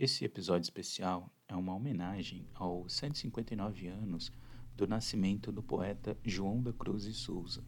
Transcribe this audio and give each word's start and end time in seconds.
Esse 0.00 0.24
episódio 0.24 0.64
especial 0.64 1.30
é 1.46 1.54
uma 1.54 1.74
homenagem 1.74 2.48
aos 2.54 2.94
159 2.94 3.86
anos 3.86 4.32
do 4.74 4.86
nascimento 4.86 5.52
do 5.52 5.62
poeta 5.62 6.16
João 6.24 6.62
da 6.62 6.72
Cruz 6.72 7.04
e 7.04 7.12
Souza. 7.12 7.62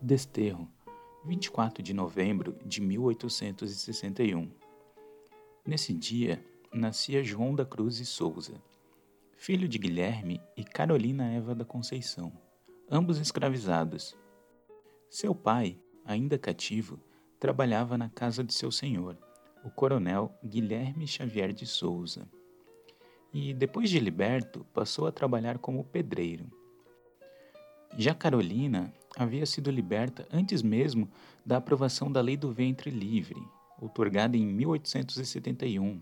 Desterro, 0.00 0.68
24 1.30 1.80
de 1.80 1.94
novembro 1.94 2.56
de 2.66 2.80
1861. 2.80 4.50
Nesse 5.64 5.94
dia, 5.94 6.44
nascia 6.74 7.22
João 7.22 7.54
da 7.54 7.64
Cruz 7.64 8.00
e 8.00 8.04
Souza, 8.04 8.60
filho 9.36 9.68
de 9.68 9.78
Guilherme 9.78 10.40
e 10.56 10.64
Carolina 10.64 11.30
Eva 11.32 11.54
da 11.54 11.64
Conceição, 11.64 12.32
ambos 12.90 13.20
escravizados. 13.20 14.18
Seu 15.08 15.32
pai, 15.32 15.78
ainda 16.04 16.36
cativo, 16.36 16.98
trabalhava 17.38 17.96
na 17.96 18.08
casa 18.08 18.42
de 18.42 18.52
seu 18.52 18.72
senhor, 18.72 19.16
o 19.64 19.70
coronel 19.70 20.36
Guilherme 20.44 21.06
Xavier 21.06 21.52
de 21.52 21.64
Souza. 21.64 22.28
E, 23.32 23.54
depois 23.54 23.88
de 23.88 24.00
liberto, 24.00 24.66
passou 24.74 25.06
a 25.06 25.12
trabalhar 25.12 25.58
como 25.58 25.84
pedreiro. 25.84 26.50
Já 27.96 28.14
Carolina 28.14 28.92
havia 29.16 29.46
sido 29.46 29.70
liberta 29.70 30.26
antes 30.32 30.62
mesmo 30.62 31.08
da 31.44 31.56
aprovação 31.56 32.10
da 32.10 32.20
Lei 32.20 32.36
do 32.36 32.52
Ventre 32.52 32.90
Livre, 32.90 33.42
outorgada 33.80 34.36
em 34.36 34.46
1871. 34.46 36.00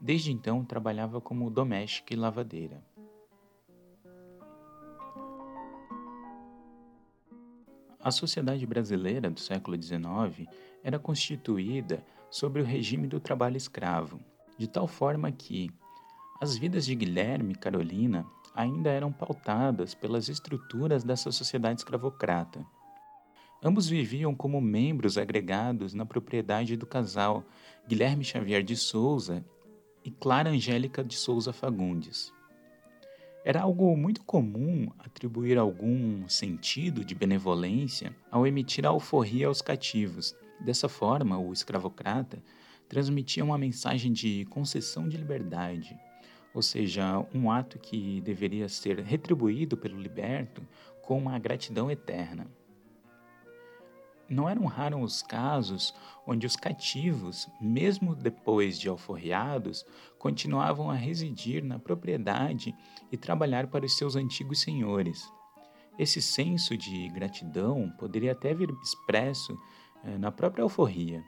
Desde 0.00 0.32
então, 0.32 0.64
trabalhava 0.64 1.20
como 1.20 1.48
doméstica 1.48 2.12
e 2.12 2.16
lavadeira. 2.16 2.82
A 8.00 8.10
sociedade 8.10 8.66
brasileira 8.66 9.30
do 9.30 9.38
século 9.38 9.80
XIX 9.80 10.48
era 10.82 10.98
constituída 10.98 12.04
sobre 12.28 12.60
o 12.60 12.64
regime 12.64 13.06
do 13.06 13.20
trabalho 13.20 13.56
escravo, 13.56 14.18
de 14.58 14.66
tal 14.66 14.88
forma 14.88 15.30
que 15.30 15.70
as 16.40 16.56
vidas 16.56 16.84
de 16.84 16.96
Guilherme 16.96 17.52
e 17.52 17.56
Carolina 17.56 18.26
ainda 18.54 18.90
eram 18.90 19.12
pautadas 19.12 19.94
pelas 19.94 20.28
estruturas 20.28 21.02
dessa 21.02 21.32
sociedade 21.32 21.80
escravocrata. 21.80 22.64
Ambos 23.62 23.88
viviam 23.88 24.34
como 24.34 24.60
membros 24.60 25.16
agregados 25.16 25.94
na 25.94 26.04
propriedade 26.04 26.76
do 26.76 26.86
casal 26.86 27.44
Guilherme 27.86 28.24
Xavier 28.24 28.62
de 28.62 28.76
Souza 28.76 29.44
e 30.04 30.10
Clara 30.10 30.50
Angélica 30.50 31.04
de 31.04 31.14
Souza 31.14 31.52
Fagundes. 31.52 32.32
Era 33.44 33.62
algo 33.62 33.96
muito 33.96 34.22
comum 34.24 34.88
atribuir 34.98 35.58
algum 35.58 36.28
sentido 36.28 37.04
de 37.04 37.14
benevolência 37.14 38.14
ao 38.30 38.46
emitir 38.46 38.86
alforria 38.86 39.48
aos 39.48 39.60
cativos. 39.60 40.34
Dessa 40.60 40.88
forma, 40.88 41.38
o 41.38 41.52
escravocrata 41.52 42.42
transmitia 42.88 43.44
uma 43.44 43.58
mensagem 43.58 44.12
de 44.12 44.44
concessão 44.46 45.08
de 45.08 45.16
liberdade, 45.16 45.98
ou 46.54 46.62
seja, 46.62 47.24
um 47.34 47.50
ato 47.50 47.78
que 47.78 48.20
deveria 48.20 48.68
ser 48.68 49.00
retribuído 49.00 49.76
pelo 49.76 50.00
liberto 50.00 50.62
com 51.02 51.18
uma 51.18 51.38
gratidão 51.38 51.90
eterna. 51.90 52.46
Não 54.28 54.48
eram 54.48 54.64
raros 54.64 55.16
os 55.16 55.22
casos 55.22 55.94
onde 56.26 56.46
os 56.46 56.56
cativos, 56.56 57.48
mesmo 57.60 58.14
depois 58.14 58.78
de 58.78 58.88
alforriados, 58.88 59.84
continuavam 60.18 60.90
a 60.90 60.94
residir 60.94 61.62
na 61.62 61.78
propriedade 61.78 62.74
e 63.10 63.16
trabalhar 63.16 63.66
para 63.66 63.84
os 63.84 63.96
seus 63.96 64.16
antigos 64.16 64.60
senhores. 64.60 65.30
Esse 65.98 66.22
senso 66.22 66.76
de 66.76 67.08
gratidão 67.10 67.92
poderia 67.98 68.32
até 68.32 68.54
vir 68.54 68.70
expresso 68.82 69.58
eh, 70.02 70.16
na 70.16 70.32
própria 70.32 70.62
alforria. 70.62 71.22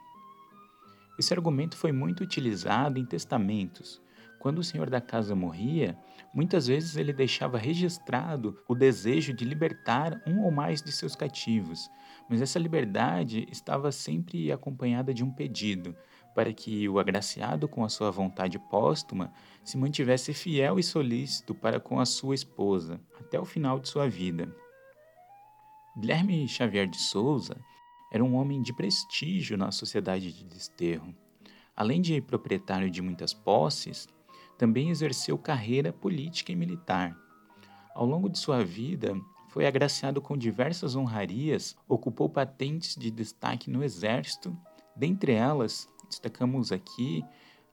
Esse 1.19 1.35
argumento 1.35 1.77
foi 1.77 1.93
muito 1.93 2.25
utilizado 2.25 2.99
em 2.99 3.05
testamentos, 3.05 4.01
quando 4.45 4.59
o 4.59 4.63
senhor 4.63 4.91
da 4.91 5.01
casa 5.01 5.35
morria, 5.35 5.99
muitas 6.35 6.67
vezes 6.67 6.99
ele 6.99 7.15
deixava 7.15 7.57
registrado 7.57 8.63
o 8.69 8.75
desejo 8.75 9.33
de 9.33 9.43
libertar 9.43 10.23
um 10.27 10.43
ou 10.43 10.51
mais 10.51 10.83
de 10.83 10.93
seus 10.93 11.17
cativos, 11.17 11.91
mas 12.29 12.43
essa 12.43 12.59
liberdade 12.59 13.49
estava 13.51 13.91
sempre 13.91 14.53
acompanhada 14.53 15.15
de 15.15 15.25
um 15.25 15.31
pedido 15.31 15.97
para 16.35 16.53
que 16.53 16.87
o 16.87 16.99
agraciado 16.99 17.67
com 17.67 17.83
a 17.87 17.89
sua 17.89 18.11
vontade 18.11 18.59
póstuma 18.59 19.33
se 19.65 19.79
mantivesse 19.79 20.35
fiel 20.35 20.79
e 20.79 20.83
solícito 20.83 21.55
para 21.55 21.81
com 21.81 21.99
a 21.99 22.05
sua 22.05 22.35
esposa 22.35 23.01
até 23.19 23.41
o 23.41 23.47
final 23.47 23.81
de 23.81 23.89
sua 23.89 24.11
vida. 24.11 24.55
Guilherme 25.99 26.47
Xavier 26.47 26.87
de 26.87 26.99
Souza 26.99 27.57
era 28.13 28.23
um 28.23 28.35
homem 28.35 28.61
de 28.61 28.75
prestígio 28.75 29.57
na 29.57 29.73
sociedade 29.73 30.31
de 30.31 30.45
desterro. 30.45 31.15
Além 31.75 32.03
de 32.03 32.21
proprietário 32.21 32.91
de 32.91 33.01
muitas 33.01 33.33
posses, 33.33 34.07
também 34.59 34.91
exerceu 34.91 35.37
carreira 35.37 35.93
política 35.93 36.53
e 36.53 36.57
militar. 36.57 37.17
Ao 37.95 38.05
longo 38.05 38.29
de 38.29 38.39
sua 38.39 38.65
vida, 38.65 39.15
foi 39.49 39.67
agraciado 39.67 40.21
com 40.21 40.37
diversas 40.37 40.97
honrarias, 40.97 41.77
ocupou 41.89 42.29
patentes 42.29 42.97
de 42.97 43.11
destaque 43.11 43.71
no 43.71 43.85
Exército, 43.85 44.57
dentre 44.97 45.33
elas, 45.33 45.89
destacamos 46.09 46.73
aqui 46.73 47.25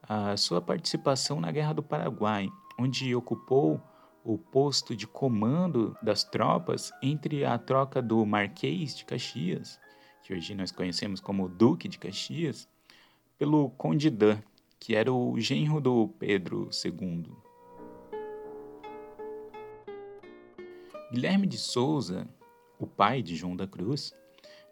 a 0.03 0.35
sua 0.37 0.61
participação 0.61 1.39
na 1.39 1.51
Guerra 1.51 1.73
do 1.73 1.83
Paraguai, 1.83 2.49
onde 2.77 3.13
ocupou 3.15 3.81
o 4.23 4.37
posto 4.37 4.95
de 4.95 5.07
comando 5.07 5.97
das 6.01 6.23
tropas 6.23 6.91
entre 7.01 7.43
a 7.43 7.57
troca 7.57 8.01
do 8.01 8.25
Marquês 8.25 8.95
de 8.95 9.05
Caxias, 9.05 9.79
que 10.23 10.33
hoje 10.33 10.53
nós 10.53 10.71
conhecemos 10.71 11.19
como 11.19 11.49
Duque 11.49 11.87
de 11.87 11.97
Caxias, 11.97 12.69
pelo 13.37 13.71
Conde 13.71 14.09
Dan, 14.09 14.37
que 14.81 14.95
era 14.95 15.13
o 15.13 15.39
genro 15.39 15.79
do 15.79 16.07
Pedro 16.17 16.67
II. 16.83 17.31
Guilherme 21.11 21.45
de 21.45 21.59
Souza, 21.59 22.27
o 22.79 22.87
pai 22.87 23.21
de 23.21 23.35
João 23.35 23.55
da 23.55 23.67
Cruz, 23.67 24.11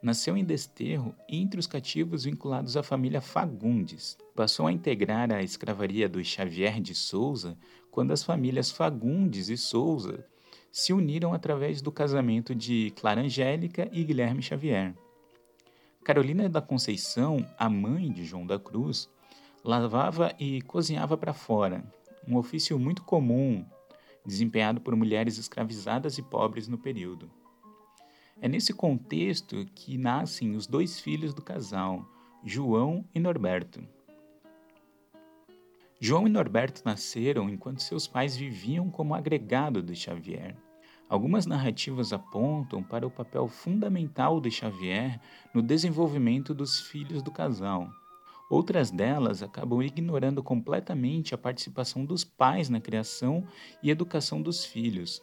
nasceu 0.02 0.36
em 0.36 0.44
Desterro 0.44 1.14
entre 1.30 1.60
os 1.60 1.68
cativos 1.68 2.24
vinculados 2.24 2.76
à 2.76 2.82
família 2.82 3.22
Fagundes. 3.22 4.18
Passou 4.36 4.66
a 4.66 4.72
integrar 4.72 5.32
a 5.32 5.44
escravaria 5.44 6.10
do 6.10 6.26
Xavier 6.26 6.82
de 6.82 6.96
Souza 6.96 7.56
quando 7.92 8.12
as 8.12 8.24
famílias 8.24 8.72
Fagundes 8.72 9.48
e 9.48 9.58
Souza 9.58 10.26
se 10.72 10.92
uniram 10.92 11.36
através 11.36 11.84
do 11.84 11.92
casamento 11.92 12.56
de 12.56 12.92
Clara 12.96 13.22
Angélica 13.22 13.88
e 13.92 14.04
Guilherme 14.04 14.42
Xavier. 14.42 14.96
Carolina 16.04 16.50
da 16.50 16.64
Conceição, 16.64 17.46
a 17.60 17.70
mãe 17.70 18.12
de 18.12 18.26
João 18.26 18.48
da 18.48 18.58
Cruz, 18.58 19.08
lavava 19.64 20.34
e 20.40 20.62
cozinhava 20.62 21.18
para 21.18 21.34
fora, 21.34 21.84
um 22.28 22.38
ofício 22.38 22.78
muito 22.80 23.04
comum 23.04 23.66
desempenhado 24.26 24.80
por 24.82 24.96
mulheres 24.96 25.38
escravizadas 25.38 26.18
e 26.18 26.22
pobres 26.22 26.68
no 26.68 26.78
período. 26.78 27.30
É 28.42 28.48
nesse 28.48 28.74
contexto 28.74 29.66
que 29.76 29.98
nascem 29.98 30.56
os 30.56 30.68
dois 30.68 31.00
filhos 31.00 31.34
do 31.34 31.42
casal, 31.42 32.06
João 32.44 33.04
e 33.14 33.20
Norberto. 33.20 33.84
João 36.00 36.26
e 36.26 36.30
Norberto 36.30 36.82
nasceram 36.86 37.50
enquanto 37.50 37.82
seus 37.82 38.08
pais 38.08 38.38
viviam 38.38 38.90
como 38.90 39.14
agregado 39.14 39.84
de 39.84 39.94
Xavier. 39.94 40.56
Algumas 41.10 41.46
narrativas 41.46 42.14
apontam 42.14 42.82
para 42.82 43.06
o 43.06 43.12
papel 43.12 43.48
fundamental 43.48 44.40
de 44.40 44.50
Xavier 44.50 45.20
no 45.54 45.62
desenvolvimento 45.62 46.54
dos 46.54 46.80
filhos 46.80 47.22
do 47.22 47.32
casal, 47.32 47.90
Outras 48.50 48.90
delas 48.90 49.44
acabam 49.44 49.84
ignorando 49.84 50.42
completamente 50.42 51.36
a 51.36 51.38
participação 51.38 52.04
dos 52.04 52.24
pais 52.24 52.68
na 52.68 52.82
criação 52.82 53.46
e 53.84 53.92
educação 53.92 54.42
dos 54.42 54.66
filhos. 54.66 55.22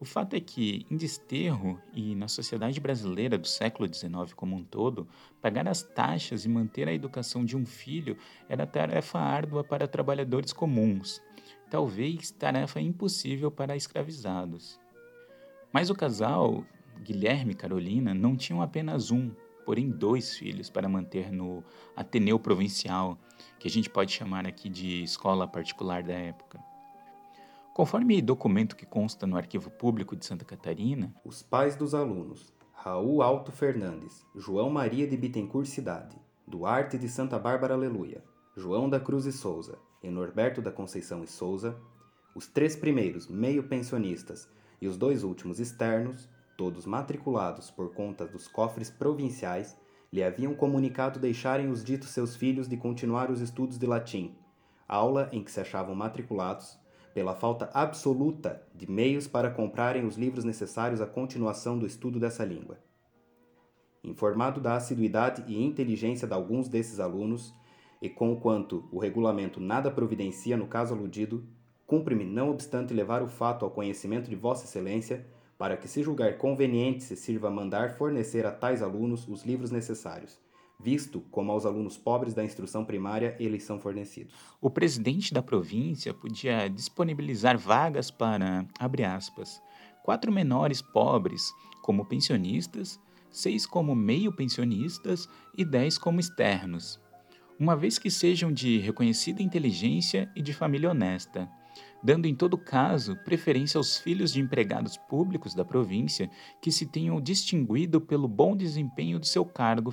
O 0.00 0.04
fato 0.04 0.34
é 0.34 0.40
que, 0.40 0.86
em 0.90 0.96
desterro 0.96 1.80
e 1.92 2.14
na 2.14 2.28
sociedade 2.28 2.80
brasileira 2.80 3.36
do 3.36 3.46
século 3.46 3.92
XIX 3.92 4.32
como 4.34 4.56
um 4.56 4.64
todo, 4.64 5.06
pagar 5.40 5.68
as 5.68 5.82
taxas 5.82 6.44
e 6.44 6.48
manter 6.48 6.88
a 6.88 6.92
educação 6.92 7.44
de 7.44 7.56
um 7.56 7.64
filho 7.64 8.16
era 8.48 8.66
tarefa 8.66 9.18
árdua 9.18 9.62
para 9.62 9.88
trabalhadores 9.88 10.52
comuns, 10.52 11.22
talvez 11.70 12.30
tarefa 12.30 12.80
impossível 12.80 13.50
para 13.50 13.76
escravizados. 13.76 14.78
Mas 15.72 15.88
o 15.88 15.94
casal, 15.94 16.64
Guilherme 17.02 17.52
e 17.52 17.56
Carolina, 17.56 18.14
não 18.14 18.36
tinham 18.36 18.60
apenas 18.60 19.10
um, 19.10 19.30
porém 19.66 19.90
dois 19.90 20.36
filhos 20.36 20.70
para 20.70 20.88
manter 20.88 21.32
no 21.32 21.62
Ateneu 21.96 22.38
Provincial, 22.38 23.18
que 23.58 23.66
a 23.66 23.70
gente 23.70 23.90
pode 23.90 24.12
chamar 24.12 24.46
aqui 24.46 24.70
de 24.70 25.02
escola 25.02 25.48
particular 25.48 26.04
da 26.04 26.14
época. 26.14 26.58
Conforme 27.74 28.22
documento 28.22 28.76
que 28.76 28.86
consta 28.86 29.26
no 29.26 29.36
Arquivo 29.36 29.68
Público 29.68 30.16
de 30.16 30.24
Santa 30.24 30.44
Catarina, 30.44 31.12
os 31.24 31.42
pais 31.42 31.74
dos 31.74 31.94
alunos, 31.94 32.54
Raul 32.72 33.20
Alto 33.20 33.50
Fernandes, 33.50 34.24
João 34.36 34.70
Maria 34.70 35.06
de 35.06 35.16
Bittencourt 35.16 35.66
Cidade, 35.66 36.16
Duarte 36.46 36.96
de 36.96 37.08
Santa 37.08 37.36
Bárbara 37.36 37.74
Aleluia, 37.74 38.22
João 38.56 38.88
da 38.88 39.00
Cruz 39.00 39.26
e 39.26 39.32
Souza 39.32 39.78
e 40.02 40.08
Norberto 40.08 40.62
da 40.62 40.70
Conceição 40.70 41.24
e 41.24 41.26
Souza, 41.26 41.76
os 42.34 42.46
três 42.46 42.76
primeiros 42.76 43.26
meio 43.26 43.64
pensionistas 43.64 44.48
e 44.80 44.86
os 44.86 44.96
dois 44.96 45.24
últimos 45.24 45.58
externos, 45.58 46.28
todos 46.56 46.86
matriculados 46.86 47.70
por 47.70 47.92
conta 47.92 48.26
dos 48.26 48.48
cofres 48.48 48.90
provinciais, 48.90 49.76
lhe 50.12 50.22
haviam 50.22 50.54
comunicado 50.54 51.18
deixarem 51.18 51.68
os 51.68 51.84
ditos 51.84 52.10
seus 52.10 52.34
filhos 52.34 52.68
de 52.68 52.76
continuar 52.76 53.30
os 53.30 53.40
estudos 53.40 53.78
de 53.78 53.86
latim, 53.86 54.34
aula 54.88 55.28
em 55.32 55.42
que 55.42 55.50
se 55.50 55.60
achavam 55.60 55.94
matriculados, 55.94 56.78
pela 57.12 57.34
falta 57.34 57.70
absoluta 57.72 58.62
de 58.74 58.90
meios 58.90 59.26
para 59.26 59.50
comprarem 59.50 60.06
os 60.06 60.16
livros 60.16 60.44
necessários 60.44 61.00
à 61.00 61.06
continuação 61.06 61.78
do 61.78 61.86
estudo 61.86 62.20
dessa 62.20 62.44
língua. 62.44 62.78
Informado 64.04 64.60
da 64.60 64.76
assiduidade 64.76 65.42
e 65.46 65.64
inteligência 65.64 66.28
de 66.28 66.34
alguns 66.34 66.68
desses 66.68 67.00
alunos, 67.00 67.54
e 68.02 68.08
com 68.10 68.36
quanto 68.36 68.86
o 68.92 68.98
regulamento 68.98 69.58
nada 69.58 69.90
providencia 69.90 70.56
no 70.56 70.66
caso 70.66 70.94
aludido, 70.94 71.48
cumpre-me, 71.86 72.24
não 72.24 72.50
obstante, 72.50 72.92
levar 72.92 73.22
o 73.22 73.28
fato 73.28 73.64
ao 73.64 73.70
conhecimento 73.70 74.28
de 74.28 74.36
Vossa 74.36 74.64
Excelência, 74.64 75.26
para 75.58 75.76
que, 75.76 75.88
se 75.88 76.02
julgar 76.02 76.36
conveniente, 76.38 77.02
se 77.02 77.16
sirva 77.16 77.50
mandar 77.50 77.90
fornecer 77.92 78.44
a 78.46 78.52
tais 78.52 78.82
alunos 78.82 79.26
os 79.28 79.44
livros 79.44 79.70
necessários, 79.70 80.38
visto 80.78 81.20
como 81.30 81.52
aos 81.52 81.64
alunos 81.64 81.96
pobres 81.96 82.34
da 82.34 82.44
instrução 82.44 82.84
primária 82.84 83.36
eles 83.40 83.62
são 83.62 83.80
fornecidos. 83.80 84.34
O 84.60 84.70
presidente 84.70 85.32
da 85.32 85.42
província 85.42 86.12
podia 86.12 86.68
disponibilizar 86.68 87.58
vagas 87.58 88.10
para, 88.10 88.66
abre 88.78 89.04
aspas, 89.04 89.62
quatro 90.04 90.30
menores 90.30 90.82
pobres 90.82 91.52
como 91.82 92.04
pensionistas 92.04 93.00
seis 93.36 93.66
como 93.66 93.94
meio 93.94 94.32
pensionistas 94.32 95.28
e 95.54 95.62
dez 95.62 95.98
como 95.98 96.18
externos, 96.18 96.98
uma 97.60 97.76
vez 97.76 97.98
que 97.98 98.10
sejam 98.10 98.50
de 98.50 98.78
reconhecida 98.78 99.42
inteligência 99.42 100.32
e 100.34 100.40
de 100.40 100.54
família 100.54 100.90
honesta, 100.90 101.46
dando 102.06 102.26
em 102.26 102.36
todo 102.36 102.56
caso 102.56 103.16
preferência 103.24 103.78
aos 103.78 103.98
filhos 103.98 104.32
de 104.32 104.40
empregados 104.40 104.96
públicos 104.96 105.56
da 105.56 105.64
província 105.64 106.30
que 106.62 106.70
se 106.70 106.86
tenham 106.86 107.20
distinguido 107.20 108.00
pelo 108.00 108.28
bom 108.28 108.56
desempenho 108.56 109.18
do 109.18 109.26
seu 109.26 109.44
cargo. 109.44 109.92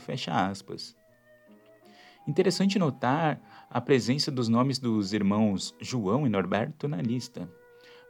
Interessante 2.27 2.77
notar 2.77 3.41
a 3.67 3.81
presença 3.81 4.29
dos 4.29 4.47
nomes 4.47 4.77
dos 4.77 5.11
irmãos 5.11 5.73
João 5.81 6.27
e 6.27 6.29
Norberto 6.29 6.87
na 6.87 7.01
lista, 7.01 7.49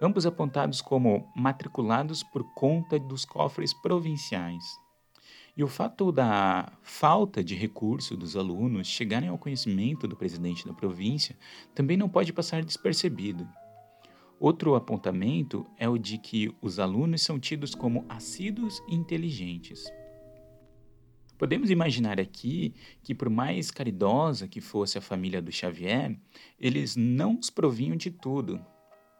ambos 0.02 0.26
apontados 0.26 0.82
como 0.82 1.32
matriculados 1.34 2.24
por 2.24 2.44
conta 2.54 3.00
dos 3.00 3.24
cofres 3.24 3.74
provinciais. 3.74 4.66
E 5.56 5.64
o 5.64 5.68
fato 5.68 6.12
da 6.12 6.74
falta 6.82 7.42
de 7.42 7.56
recurso 7.56 8.18
dos 8.18 8.36
alunos 8.36 8.86
chegarem 8.86 9.30
ao 9.30 9.38
conhecimento 9.38 10.10
do 10.10 10.18
presidente 10.18 10.68
da 10.68 10.74
província 10.74 11.38
também 11.74 11.96
não 11.96 12.10
pode 12.10 12.34
passar 12.34 12.66
despercebido. 12.66 13.48
Outro 14.44 14.76
apontamento 14.76 15.66
é 15.78 15.88
o 15.88 15.98
de 15.98 16.18
que 16.18 16.54
os 16.62 16.78
alunos 16.78 17.22
são 17.22 17.40
tidos 17.40 17.74
como 17.74 18.04
assíduos 18.10 18.84
e 18.90 18.94
inteligentes. 18.94 19.86
Podemos 21.38 21.70
imaginar 21.70 22.20
aqui 22.20 22.74
que, 23.02 23.16
por 23.16 23.30
mais 23.30 23.72
caridosa 23.72 24.46
que 24.46 24.60
fosse 24.60 24.98
a 24.98 25.02
família 25.02 25.42
do 25.42 25.50
Xavier, 25.50 26.20
eles 26.60 26.98
não 26.98 27.40
os 27.40 27.50
provinham 27.50 27.96
de 27.96 28.12
tudo. 28.12 28.60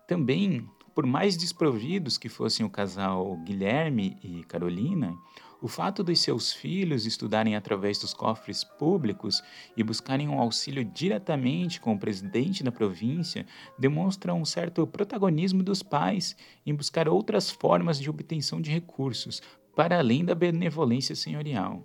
Também, 0.10 0.68
por 0.94 1.06
mais 1.06 1.38
desprovidos 1.38 2.18
que 2.18 2.28
fossem 2.28 2.66
o 2.66 2.70
casal 2.70 3.38
Guilherme 3.46 4.18
e 4.22 4.44
Carolina, 4.44 5.16
o 5.64 5.68
fato 5.70 6.04
dos 6.04 6.20
seus 6.20 6.52
filhos 6.52 7.06
estudarem 7.06 7.56
através 7.56 7.98
dos 7.98 8.14
cofres 8.14 8.66
públicos 8.66 9.42
e 9.78 9.82
buscarem 9.82 10.28
um 10.28 10.38
auxílio 10.38 10.84
diretamente 10.84 11.80
com 11.80 11.94
o 11.94 11.98
presidente 11.98 12.62
da 12.62 12.70
província 12.70 13.46
demonstra 13.80 14.34
um 14.34 14.44
certo 14.44 14.86
protagonismo 14.86 15.64
dos 15.64 15.82
pais 15.82 16.36
em 16.66 16.76
buscar 16.76 17.08
outras 17.08 17.50
formas 17.50 17.98
de 17.98 18.10
obtenção 18.10 18.60
de 18.60 18.70
recursos, 18.70 19.42
para 19.74 20.00
além 20.00 20.26
da 20.26 20.36
benevolência 20.36 21.16
senhorial. 21.16 21.82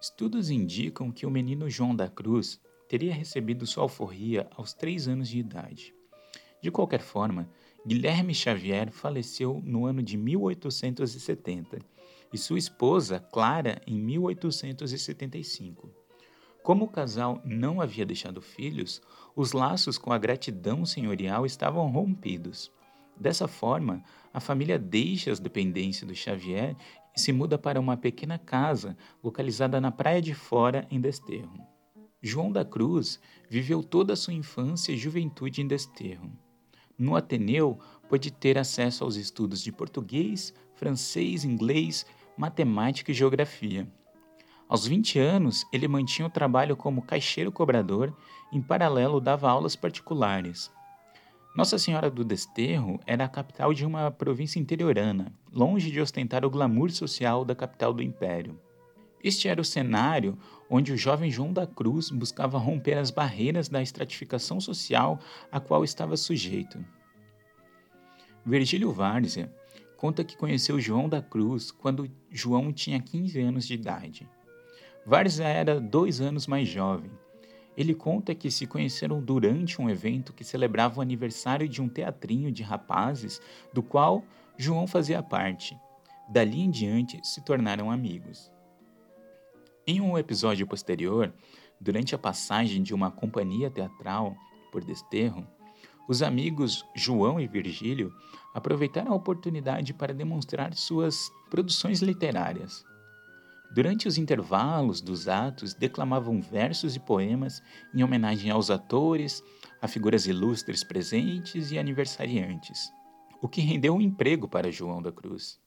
Estudos 0.00 0.48
indicam 0.48 1.12
que 1.12 1.26
o 1.26 1.30
menino 1.30 1.68
João 1.68 1.94
da 1.94 2.08
Cruz 2.08 2.58
teria 2.88 3.12
recebido 3.12 3.66
sua 3.66 3.82
alforria 3.82 4.48
aos 4.56 4.72
três 4.72 5.06
anos 5.06 5.28
de 5.28 5.40
idade. 5.40 5.94
De 6.62 6.70
qualquer 6.70 7.02
forma, 7.02 7.50
Guilherme 7.86 8.34
Xavier 8.34 8.90
faleceu 8.90 9.60
no 9.62 9.84
ano 9.84 10.02
de 10.02 10.16
1870 10.16 11.97
e 12.32 12.38
sua 12.38 12.58
esposa, 12.58 13.20
Clara, 13.32 13.80
em 13.86 13.98
1875. 13.98 15.90
Como 16.62 16.84
o 16.84 16.88
casal 16.88 17.40
não 17.44 17.80
havia 17.80 18.04
deixado 18.04 18.42
filhos, 18.42 19.00
os 19.34 19.52
laços 19.52 19.96
com 19.96 20.12
a 20.12 20.18
gratidão 20.18 20.84
senhorial 20.84 21.46
estavam 21.46 21.90
rompidos. 21.90 22.70
Dessa 23.16 23.48
forma, 23.48 24.02
a 24.32 24.38
família 24.38 24.78
deixa 24.78 25.32
as 25.32 25.40
dependências 25.40 26.06
do 26.06 26.14
Xavier 26.14 26.76
e 27.16 27.20
se 27.20 27.32
muda 27.32 27.58
para 27.58 27.80
uma 27.80 27.96
pequena 27.96 28.38
casa 28.38 28.96
localizada 29.24 29.80
na 29.80 29.90
Praia 29.90 30.20
de 30.20 30.34
Fora, 30.34 30.86
em 30.90 31.00
Desterro. 31.00 31.66
João 32.20 32.52
da 32.52 32.64
Cruz 32.64 33.20
viveu 33.48 33.82
toda 33.82 34.12
a 34.12 34.16
sua 34.16 34.34
infância 34.34 34.92
e 34.92 34.96
juventude 34.96 35.62
em 35.62 35.66
Desterro. 35.66 36.30
No 36.98 37.16
Ateneu, 37.16 37.78
pôde 38.08 38.30
ter 38.30 38.58
acesso 38.58 39.04
aos 39.04 39.16
estudos 39.16 39.62
de 39.62 39.70
português, 39.70 40.52
francês, 40.74 41.44
inglês 41.44 42.04
matemática 42.38 43.10
e 43.10 43.14
geografia. 43.14 43.86
Aos 44.68 44.86
20 44.86 45.18
anos, 45.18 45.66
ele 45.72 45.88
mantinha 45.88 46.28
o 46.28 46.30
trabalho 46.30 46.76
como 46.76 47.02
caixeiro 47.02 47.50
cobrador, 47.50 48.16
em 48.52 48.62
paralelo 48.62 49.20
dava 49.20 49.50
aulas 49.50 49.74
particulares. 49.74 50.70
Nossa 51.56 51.78
Senhora 51.78 52.08
do 52.08 52.22
Desterro 52.22 53.00
era 53.04 53.24
a 53.24 53.28
capital 53.28 53.74
de 53.74 53.84
uma 53.84 54.10
província 54.12 54.60
interiorana, 54.60 55.32
longe 55.52 55.90
de 55.90 56.00
ostentar 56.00 56.44
o 56.44 56.50
glamour 56.50 56.90
social 56.92 57.44
da 57.44 57.56
capital 57.56 57.92
do 57.92 58.02
império. 58.02 58.60
Este 59.24 59.48
era 59.48 59.60
o 59.60 59.64
cenário 59.64 60.38
onde 60.70 60.92
o 60.92 60.96
jovem 60.96 61.32
João 61.32 61.52
da 61.52 61.66
Cruz 61.66 62.10
buscava 62.10 62.56
romper 62.56 62.98
as 62.98 63.10
barreiras 63.10 63.68
da 63.68 63.82
estratificação 63.82 64.60
social 64.60 65.18
a 65.50 65.58
qual 65.58 65.82
estava 65.82 66.16
sujeito. 66.16 66.78
Virgílio 68.46 68.92
Várzea 68.92 69.52
conta 69.98 70.22
que 70.22 70.36
conheceu 70.36 70.80
João 70.80 71.08
da 71.08 71.20
Cruz 71.20 71.72
quando 71.72 72.08
João 72.30 72.72
tinha 72.72 73.02
15 73.02 73.40
anos 73.40 73.66
de 73.66 73.74
idade. 73.74 74.28
Várzea 75.04 75.48
era 75.48 75.80
dois 75.80 76.20
anos 76.20 76.46
mais 76.46 76.68
jovem. 76.68 77.10
Ele 77.76 77.94
conta 77.94 78.32
que 78.32 78.48
se 78.48 78.64
conheceram 78.64 79.20
durante 79.20 79.82
um 79.82 79.90
evento 79.90 80.32
que 80.32 80.44
celebrava 80.44 80.98
o 80.98 81.02
aniversário 81.02 81.68
de 81.68 81.82
um 81.82 81.88
teatrinho 81.88 82.52
de 82.52 82.62
rapazes, 82.62 83.40
do 83.72 83.82
qual 83.82 84.24
João 84.56 84.86
fazia 84.86 85.20
parte. 85.20 85.76
Dali 86.28 86.60
em 86.60 86.70
diante 86.70 87.20
se 87.24 87.40
tornaram 87.40 87.90
amigos. 87.90 88.52
Em 89.84 90.00
um 90.00 90.16
episódio 90.16 90.66
posterior, 90.66 91.32
durante 91.80 92.14
a 92.14 92.18
passagem 92.18 92.84
de 92.84 92.94
uma 92.94 93.10
companhia 93.10 93.68
teatral 93.68 94.36
por 94.70 94.84
Desterro, 94.84 95.44
os 96.08 96.22
amigos 96.22 96.86
João 96.94 97.38
e 97.38 97.46
Virgílio 97.46 98.14
aproveitaram 98.58 99.12
a 99.12 99.16
oportunidade 99.16 99.94
para 99.94 100.12
demonstrar 100.12 100.74
suas 100.74 101.30
produções 101.48 102.02
literárias. 102.02 102.84
Durante 103.70 104.08
os 104.08 104.16
intervalos 104.16 105.00
dos 105.00 105.28
atos, 105.28 105.74
declamavam 105.74 106.40
versos 106.40 106.96
e 106.96 107.00
poemas 107.00 107.62
em 107.94 108.02
homenagem 108.02 108.50
aos 108.50 108.70
atores, 108.70 109.42
a 109.80 109.86
figuras 109.86 110.26
ilustres 110.26 110.82
presentes 110.82 111.70
e 111.70 111.78
aniversariantes, 111.78 112.90
o 113.40 113.48
que 113.48 113.60
rendeu 113.60 113.94
um 113.94 114.00
emprego 114.00 114.48
para 114.48 114.72
João 114.72 115.02
da 115.02 115.12
Cruz. 115.12 115.60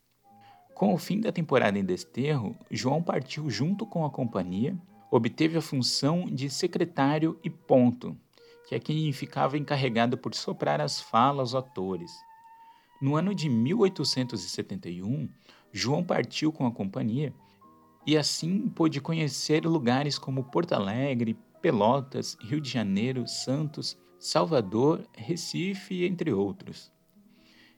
Com 0.73 0.93
o 0.93 0.97
fim 0.97 1.21
da 1.21 1.31
temporada 1.31 1.77
em 1.77 1.85
Desterro, 1.85 2.55
João 2.71 3.03
partiu 3.03 3.49
junto 3.49 3.85
com 3.85 4.03
a 4.03 4.09
companhia, 4.09 4.75
obteve 5.11 5.57
a 5.57 5.61
função 5.61 6.25
de 6.25 6.49
secretário 6.49 7.39
e 7.43 7.49
ponto, 7.49 8.17
que 8.67 8.73
é 8.73 8.79
quem 8.79 9.11
ficava 9.13 9.57
encarregado 9.57 10.17
por 10.17 10.33
soprar 10.33 10.81
as 10.81 10.99
falas 10.99 11.53
aos 11.53 11.65
atores. 11.65 12.11
No 13.01 13.15
ano 13.15 13.33
de 13.33 13.49
1871, 13.49 15.27
João 15.73 16.03
partiu 16.03 16.51
com 16.51 16.67
a 16.67 16.71
companhia 16.71 17.33
e 18.05 18.15
assim 18.15 18.69
pôde 18.69 19.01
conhecer 19.01 19.65
lugares 19.65 20.19
como 20.19 20.43
Porto 20.43 20.73
Alegre, 20.73 21.35
Pelotas, 21.63 22.37
Rio 22.39 22.61
de 22.61 22.69
Janeiro, 22.69 23.27
Santos, 23.27 23.97
Salvador, 24.19 25.03
Recife, 25.17 26.05
entre 26.05 26.31
outros. 26.31 26.91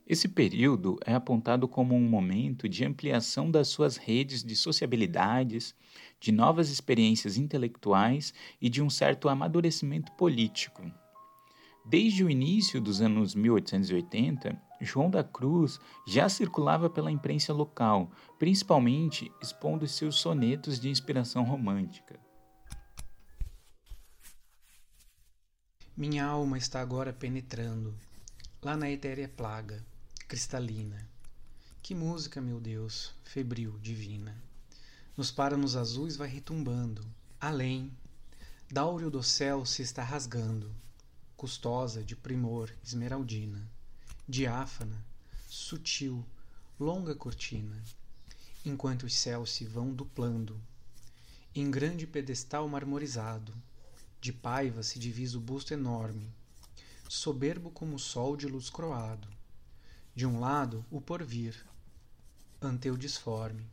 Esse 0.05 0.27
período 0.27 0.99
é 1.05 1.13
apontado 1.13 1.69
como 1.69 1.95
um 1.95 2.09
momento 2.09 2.67
de 2.67 2.83
ampliação 2.83 3.49
das 3.49 3.69
suas 3.69 3.95
redes 3.95 4.43
de 4.43 4.57
sociabilidades, 4.57 5.73
de 6.19 6.33
novas 6.33 6.69
experiências 6.69 7.37
intelectuais 7.37 8.33
e 8.61 8.67
de 8.67 8.81
um 8.81 8.89
certo 8.89 9.29
amadurecimento 9.29 10.11
político. 10.13 10.83
Desde 11.85 12.23
o 12.23 12.29
início 12.29 12.81
dos 12.81 13.01
anos 13.01 13.35
1880, 13.35 14.61
João 14.83 15.09
da 15.09 15.23
Cruz 15.23 15.79
já 16.07 16.27
circulava 16.27 16.89
pela 16.89 17.11
imprensa 17.11 17.53
local, 17.53 18.11
principalmente 18.37 19.31
expondo 19.41 19.87
seus 19.87 20.15
sonetos 20.15 20.79
de 20.79 20.89
inspiração 20.89 21.43
romântica. 21.43 22.19
Minha 25.95 26.25
alma 26.25 26.57
está 26.57 26.81
agora 26.81 27.13
penetrando, 27.13 27.93
lá 28.61 28.75
na 28.75 28.89
etérea 28.89 29.29
plaga, 29.29 29.85
cristalina. 30.27 31.07
Que 31.83 31.93
música, 31.93 32.41
meu 32.41 32.59
Deus, 32.59 33.13
febril, 33.23 33.77
divina. 33.79 34.35
Nos 35.15 35.29
páramos 35.29 35.75
azuis 35.75 36.15
vai 36.15 36.27
retumbando, 36.27 37.05
além, 37.39 37.91
dáureo 38.71 39.11
do 39.11 39.21
céu 39.21 39.63
se 39.65 39.83
está 39.83 40.01
rasgando, 40.01 40.73
custosa 41.37 42.03
de 42.03 42.15
primor 42.15 42.71
esmeraldina, 42.83 43.69
diáfana, 44.27 45.03
sutil, 45.49 46.25
longa 46.79 47.13
cortina, 47.13 47.83
enquanto 48.65 49.03
os 49.03 49.13
céus 49.13 49.51
se 49.51 49.65
vão 49.65 49.93
duplando, 49.93 50.57
em 51.53 51.69
grande 51.69 52.07
pedestal 52.07 52.67
marmorizado, 52.69 53.53
de 54.21 54.31
paiva 54.31 54.81
se 54.81 54.97
divisa 54.97 55.37
o 55.37 55.41
busto 55.41 55.73
enorme, 55.73 56.31
soberbo 57.09 57.69
como 57.69 57.97
o 57.97 57.99
sol 57.99 58.37
de 58.37 58.47
luz 58.47 58.69
croado. 58.69 59.27
De 60.15 60.25
um 60.25 60.39
lado, 60.39 60.85
o 60.89 61.01
porvir, 61.01 61.53
anteu 62.61 62.95
disforme. 62.95 63.65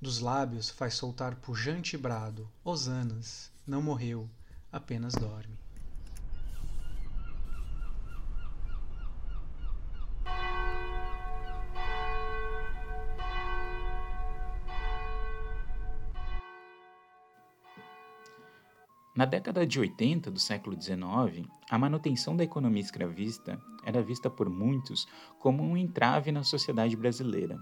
Dos 0.00 0.18
lábios 0.18 0.68
faz 0.68 0.94
soltar 0.94 1.34
pujante 1.36 1.96
brado, 1.96 2.46
Osanas, 2.62 3.50
não 3.66 3.80
morreu, 3.80 4.28
apenas 4.70 5.14
dorme. 5.14 5.58
Na 19.18 19.24
década 19.24 19.66
de 19.66 19.80
80 19.80 20.30
do 20.30 20.38
século 20.38 20.80
XIX, 20.80 21.44
a 21.68 21.76
manutenção 21.76 22.36
da 22.36 22.44
economia 22.44 22.80
escravista 22.80 23.60
era 23.84 24.00
vista 24.00 24.30
por 24.30 24.48
muitos 24.48 25.08
como 25.40 25.60
um 25.60 25.76
entrave 25.76 26.30
na 26.30 26.44
sociedade 26.44 26.94
brasileira. 26.94 27.58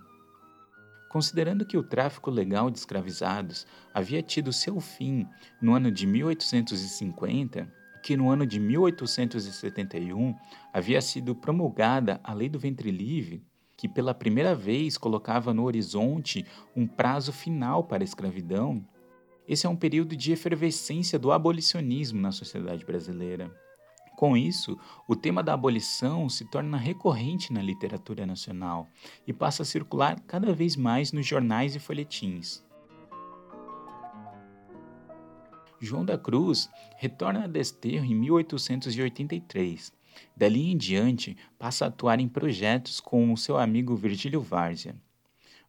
Considerando 1.08 1.64
que 1.64 1.78
o 1.78 1.82
tráfico 1.82 2.30
legal 2.30 2.70
de 2.70 2.76
escravizados 2.78 3.66
havia 3.94 4.22
tido 4.22 4.52
seu 4.52 4.78
fim 4.80 5.26
no 5.58 5.72
ano 5.72 5.90
de 5.90 6.06
1850, 6.06 7.72
que 8.02 8.18
no 8.18 8.28
ano 8.28 8.44
de 8.44 8.60
1871 8.60 10.34
havia 10.74 11.00
sido 11.00 11.34
promulgada 11.34 12.20
a 12.22 12.34
Lei 12.34 12.50
do 12.50 12.58
Ventre 12.58 12.90
Livre, 12.90 13.42
que 13.78 13.88
pela 13.88 14.12
primeira 14.12 14.54
vez 14.54 14.98
colocava 14.98 15.54
no 15.54 15.64
horizonte 15.64 16.44
um 16.76 16.86
prazo 16.86 17.32
final 17.32 17.82
para 17.82 18.02
a 18.02 18.04
escravidão, 18.04 18.86
esse 19.48 19.66
é 19.66 19.68
um 19.68 19.76
período 19.76 20.16
de 20.16 20.32
efervescência 20.32 21.18
do 21.18 21.30
abolicionismo 21.30 22.20
na 22.20 22.32
sociedade 22.32 22.84
brasileira. 22.84 23.50
Com 24.16 24.36
isso, 24.36 24.78
o 25.06 25.14
tema 25.14 25.42
da 25.42 25.52
abolição 25.52 26.28
se 26.28 26.44
torna 26.46 26.78
recorrente 26.78 27.52
na 27.52 27.60
literatura 27.60 28.24
nacional 28.24 28.88
e 29.26 29.32
passa 29.32 29.62
a 29.62 29.66
circular 29.66 30.18
cada 30.26 30.54
vez 30.54 30.74
mais 30.74 31.12
nos 31.12 31.26
jornais 31.26 31.76
e 31.76 31.78
folhetins. 31.78 32.64
João 35.78 36.04
da 36.04 36.16
Cruz 36.16 36.70
retorna 36.96 37.44
a 37.44 37.46
Desterro 37.46 38.06
em 38.06 38.14
1883. 38.14 39.92
Dali 40.34 40.72
em 40.72 40.76
diante, 40.76 41.36
passa 41.58 41.84
a 41.84 41.88
atuar 41.88 42.18
em 42.18 42.26
projetos 42.26 43.00
com 43.00 43.30
o 43.30 43.36
seu 43.36 43.58
amigo 43.58 43.94
Virgílio 43.94 44.40
Várzea. 44.40 44.96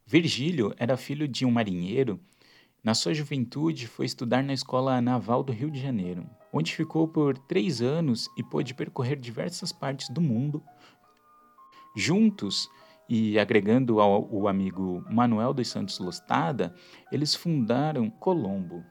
Virgílio 0.06 0.74
era 0.78 0.96
filho 0.96 1.28
de 1.28 1.44
um 1.44 1.50
marinheiro 1.50 2.18
na 2.88 2.94
sua 2.94 3.12
juventude, 3.12 3.86
foi 3.86 4.06
estudar 4.06 4.42
na 4.42 4.54
Escola 4.54 4.98
Naval 5.02 5.42
do 5.42 5.52
Rio 5.52 5.70
de 5.70 5.78
Janeiro, 5.78 6.26
onde 6.50 6.74
ficou 6.74 7.06
por 7.06 7.36
três 7.36 7.82
anos 7.82 8.30
e 8.34 8.42
pôde 8.42 8.72
percorrer 8.72 9.20
diversas 9.20 9.70
partes 9.70 10.08
do 10.08 10.22
mundo. 10.22 10.62
Juntos, 11.94 12.66
e 13.06 13.38
agregando 13.38 14.00
ao 14.00 14.48
amigo 14.48 15.04
Manuel 15.10 15.52
dos 15.52 15.68
Santos 15.68 15.98
Lostada, 15.98 16.74
eles 17.12 17.34
fundaram 17.34 18.08
Colombo. 18.08 18.82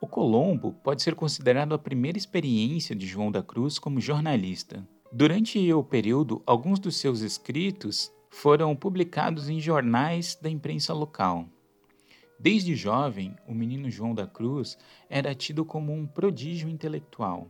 O 0.00 0.06
Colombo 0.06 0.74
pode 0.74 1.02
ser 1.02 1.16
considerado 1.16 1.74
a 1.74 1.78
primeira 1.78 2.16
experiência 2.16 2.94
de 2.94 3.04
João 3.04 3.32
da 3.32 3.42
Cruz 3.42 3.80
como 3.80 4.00
jornalista. 4.00 4.86
Durante 5.12 5.72
o 5.72 5.82
período, 5.82 6.40
alguns 6.46 6.78
dos 6.78 6.94
seus 6.94 7.20
escritos 7.20 8.12
foram 8.30 8.76
publicados 8.76 9.48
em 9.48 9.58
jornais 9.58 10.38
da 10.40 10.48
imprensa 10.48 10.94
local. 10.94 11.48
Desde 12.42 12.74
jovem, 12.74 13.36
o 13.46 13.54
menino 13.54 13.88
João 13.88 14.12
da 14.12 14.26
Cruz 14.26 14.76
era 15.08 15.32
tido 15.32 15.64
como 15.64 15.92
um 15.92 16.04
prodígio 16.04 16.68
intelectual. 16.68 17.48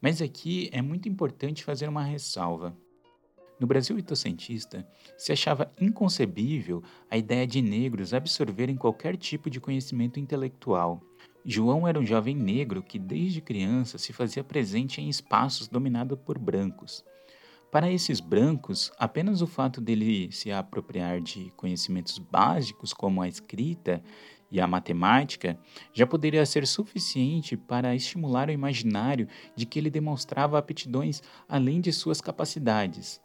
Mas 0.00 0.22
aqui 0.22 0.70
é 0.72 0.80
muito 0.80 1.10
importante 1.10 1.62
fazer 1.62 1.90
uma 1.90 2.02
ressalva. 2.02 2.74
No 3.60 3.66
Brasil 3.66 3.98
itocentista, 3.98 4.88
se 5.18 5.30
achava 5.30 5.70
inconcebível 5.78 6.82
a 7.10 7.18
ideia 7.18 7.46
de 7.46 7.60
negros 7.60 8.14
absorverem 8.14 8.76
qualquer 8.76 9.18
tipo 9.18 9.50
de 9.50 9.60
conhecimento 9.60 10.18
intelectual. 10.18 11.02
João 11.44 11.86
era 11.86 12.00
um 12.00 12.06
jovem 12.06 12.34
negro 12.34 12.82
que, 12.82 12.98
desde 12.98 13.42
criança, 13.42 13.98
se 13.98 14.10
fazia 14.10 14.42
presente 14.42 15.02
em 15.02 15.10
espaços 15.10 15.68
dominados 15.68 16.18
por 16.24 16.38
brancos. 16.38 17.04
Para 17.74 17.90
esses 17.90 18.20
brancos, 18.20 18.92
apenas 18.96 19.42
o 19.42 19.48
fato 19.48 19.80
dele 19.80 20.30
se 20.30 20.52
apropriar 20.52 21.20
de 21.20 21.50
conhecimentos 21.56 22.18
básicos 22.20 22.92
como 22.92 23.20
a 23.20 23.26
escrita 23.26 24.00
e 24.48 24.60
a 24.60 24.66
matemática 24.68 25.58
já 25.92 26.06
poderia 26.06 26.46
ser 26.46 26.68
suficiente 26.68 27.56
para 27.56 27.92
estimular 27.92 28.48
o 28.48 28.52
imaginário 28.52 29.26
de 29.56 29.66
que 29.66 29.80
ele 29.80 29.90
demonstrava 29.90 30.56
aptidões 30.56 31.20
além 31.48 31.80
de 31.80 31.92
suas 31.92 32.20
capacidades, 32.20 33.20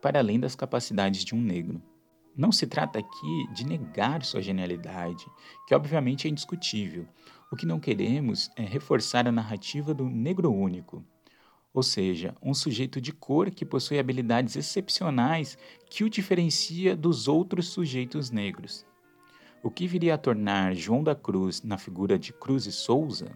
para 0.00 0.20
além 0.20 0.38
das 0.38 0.54
capacidades 0.54 1.24
de 1.24 1.34
um 1.34 1.42
negro. 1.42 1.82
Não 2.36 2.52
se 2.52 2.64
trata 2.64 3.00
aqui 3.00 3.52
de 3.52 3.66
negar 3.66 4.24
sua 4.24 4.40
genialidade, 4.40 5.26
que 5.66 5.74
obviamente 5.74 6.28
é 6.28 6.30
indiscutível. 6.30 7.08
O 7.50 7.56
que 7.56 7.66
não 7.66 7.80
queremos 7.80 8.48
é 8.54 8.62
reforçar 8.62 9.26
a 9.26 9.32
narrativa 9.32 9.92
do 9.92 10.08
negro 10.08 10.48
único 10.52 11.04
ou 11.72 11.82
seja, 11.82 12.34
um 12.42 12.54
sujeito 12.54 13.00
de 13.00 13.12
cor 13.12 13.50
que 13.50 13.64
possui 13.64 13.98
habilidades 13.98 14.56
excepcionais 14.56 15.58
que 15.88 16.02
o 16.02 16.10
diferencia 16.10 16.96
dos 16.96 17.28
outros 17.28 17.68
sujeitos 17.68 18.30
negros. 18.30 18.86
O 19.62 19.70
que 19.70 19.86
viria 19.86 20.14
a 20.14 20.18
tornar 20.18 20.74
João 20.74 21.02
da 21.02 21.14
Cruz 21.14 21.62
na 21.62 21.76
figura 21.76 22.18
de 22.18 22.32
Cruz 22.32 22.66
e 22.66 22.72
Souza 22.72 23.30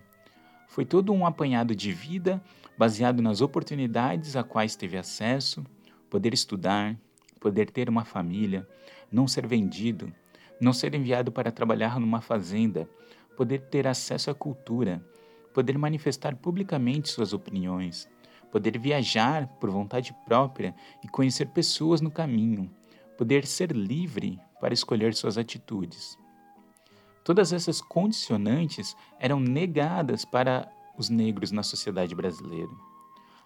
foi 0.69 0.85
todo 0.85 1.13
um 1.13 1.27
apanhado 1.27 1.75
de 1.75 1.93
vida 1.93 2.43
baseado 2.79 3.21
nas 3.21 3.41
oportunidades 3.41 4.37
a 4.37 4.43
quais 4.43 4.75
teve 4.75 4.97
acesso, 4.97 5.65
poder 6.09 6.33
estudar, 6.33 6.97
poder 7.39 7.71
ter 7.71 7.89
uma 7.89 8.05
família, 8.05 8.67
não 9.11 9.29
ser 9.29 9.47
vendido, 9.47 10.13
não 10.61 10.73
ser 10.73 10.95
enviado 10.95 11.31
para 11.31 11.53
trabalhar 11.53 12.01
numa 12.01 12.21
fazenda, 12.21 12.89
poder 13.37 13.63
ter 13.63 13.87
acesso 13.87 14.31
à 14.31 14.35
cultura, 14.35 15.05
poder 15.53 15.77
manifestar 15.77 16.37
publicamente 16.37 17.11
suas 17.11 17.33
opiniões, 17.33 18.09
poder 18.53 18.79
viajar 18.79 19.49
por 19.59 19.71
vontade 19.71 20.15
própria 20.27 20.75
e 21.03 21.09
conhecer 21.09 21.47
pessoas 21.49 22.03
no 22.03 22.11
caminho, 22.11 22.71
poder 23.17 23.47
ser 23.47 23.73
livre 23.73 24.39
para 24.61 24.75
escolher 24.75 25.15
suas 25.15 25.39
atitudes. 25.39 26.19
Todas 27.25 27.53
essas 27.53 27.81
condicionantes 27.81 28.95
eram 29.19 29.41
negadas 29.41 30.25
para 30.25 30.71
os 30.99 31.09
negros 31.09 31.51
na 31.51 31.63
sociedade 31.63 32.15
brasileira. 32.15 32.71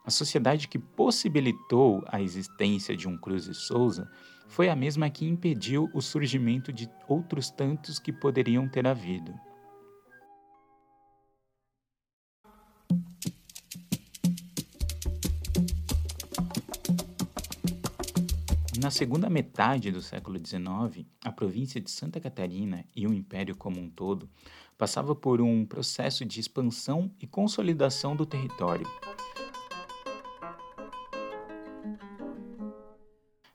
A 0.05 0.11
sociedade 0.11 0.67
que 0.67 0.79
possibilitou 0.79 2.03
a 2.09 2.21
existência 2.21 2.97
de 2.97 3.09
um 3.09 3.17
Cruz 3.17 3.47
e 3.47 3.55
Souza 3.55 4.11
foi 4.49 4.69
a 4.69 4.77
mesma 4.77 5.11
que 5.11 5.27
impediu 5.27 5.89
o 5.95 6.01
surgimento 6.01 6.73
de 6.73 6.89
outros 7.09 7.51
tantos 7.51 7.99
que 7.99 8.13
poderiam 8.13 8.69
ter 8.69 8.87
havido. 8.87 9.35
Na 18.79 18.91
segunda 18.91 19.31
metade 19.31 19.91
do 19.91 20.03
século 20.03 20.39
XIX, 20.39 21.07
a 21.25 21.33
província 21.33 21.81
de 21.81 21.91
Santa 21.91 22.21
Catarina 22.21 22.85
e 22.95 23.07
o 23.07 23.15
Império 23.15 23.57
como 23.57 23.81
um 23.81 23.89
todo 23.89 24.29
passava 24.77 25.15
por 25.15 25.41
um 25.41 25.65
processo 25.65 26.27
de 26.27 26.41
expansão 26.41 27.11
e 27.19 27.27
consolidação 27.27 28.15
do 28.15 28.27
território. 28.27 28.87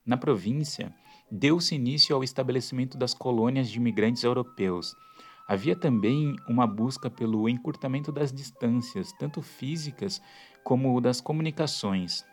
Na 0.03 0.17
província, 0.17 0.91
deu-se 1.29 1.75
início 1.75 2.15
ao 2.15 2.23
estabelecimento 2.23 2.97
das 2.97 3.13
colônias 3.13 3.69
de 3.69 3.77
imigrantes 3.77 4.23
europeus. 4.23 4.95
Havia 5.47 5.75
também 5.75 6.35
uma 6.47 6.65
busca 6.65 7.11
pelo 7.11 7.47
encurtamento 7.47 8.11
das 8.11 8.33
distâncias, 8.33 9.11
tanto 9.19 9.41
físicas 9.41 10.19
como 10.63 10.99
das 10.99 11.21
comunicações. 11.21 12.25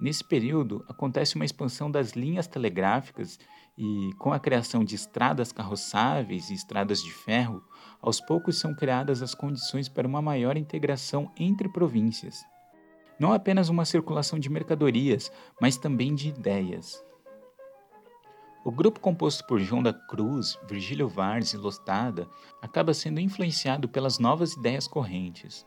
Nesse 0.00 0.24
período, 0.24 0.82
acontece 0.88 1.36
uma 1.36 1.44
expansão 1.44 1.90
das 1.90 2.12
linhas 2.12 2.46
telegráficas 2.46 3.38
e, 3.76 4.10
com 4.18 4.32
a 4.32 4.40
criação 4.40 4.82
de 4.82 4.94
estradas 4.94 5.52
carroçáveis 5.52 6.48
e 6.48 6.54
estradas 6.54 7.02
de 7.02 7.12
ferro, 7.12 7.62
aos 8.00 8.18
poucos 8.18 8.58
são 8.58 8.74
criadas 8.74 9.20
as 9.20 9.34
condições 9.34 9.90
para 9.90 10.08
uma 10.08 10.22
maior 10.22 10.56
integração 10.56 11.30
entre 11.36 11.68
províncias. 11.68 12.42
Não 13.18 13.30
apenas 13.30 13.68
uma 13.68 13.84
circulação 13.84 14.38
de 14.38 14.48
mercadorias, 14.48 15.30
mas 15.60 15.76
também 15.76 16.14
de 16.14 16.30
ideias. 16.30 17.04
O 18.64 18.70
grupo 18.70 19.00
composto 19.00 19.46
por 19.46 19.60
João 19.60 19.82
da 19.82 19.92
Cruz, 19.92 20.58
Virgílio 20.66 21.08
Vars 21.08 21.52
e 21.52 21.58
Lostada 21.58 22.26
acaba 22.62 22.94
sendo 22.94 23.20
influenciado 23.20 23.86
pelas 23.86 24.18
novas 24.18 24.54
ideias 24.54 24.86
correntes. 24.86 25.66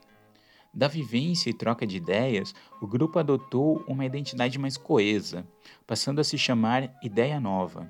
Da 0.74 0.88
vivência 0.88 1.48
e 1.48 1.54
troca 1.54 1.86
de 1.86 1.96
ideias, 1.96 2.52
o 2.80 2.86
grupo 2.86 3.20
adotou 3.20 3.84
uma 3.86 4.04
identidade 4.04 4.58
mais 4.58 4.76
coesa, 4.76 5.46
passando 5.86 6.20
a 6.20 6.24
se 6.24 6.36
chamar 6.36 6.92
Ideia 7.00 7.38
Nova. 7.38 7.88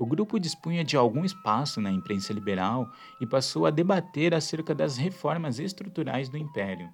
O 0.00 0.04
grupo 0.04 0.40
dispunha 0.40 0.82
de 0.82 0.96
algum 0.96 1.24
espaço 1.24 1.80
na 1.80 1.92
imprensa 1.92 2.32
liberal 2.32 2.90
e 3.20 3.26
passou 3.26 3.66
a 3.66 3.70
debater 3.70 4.34
acerca 4.34 4.74
das 4.74 4.96
reformas 4.96 5.60
estruturais 5.60 6.28
do 6.28 6.36
Império. 6.36 6.90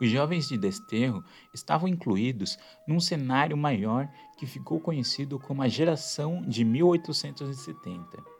Os 0.00 0.08
jovens 0.08 0.46
de 0.46 0.56
Desterro 0.56 1.24
estavam 1.52 1.88
incluídos 1.88 2.56
num 2.86 3.00
cenário 3.00 3.56
maior 3.56 4.08
que 4.36 4.46
ficou 4.46 4.78
conhecido 4.78 5.36
como 5.40 5.62
a 5.62 5.68
Geração 5.68 6.42
de 6.42 6.64
1870 6.64 8.33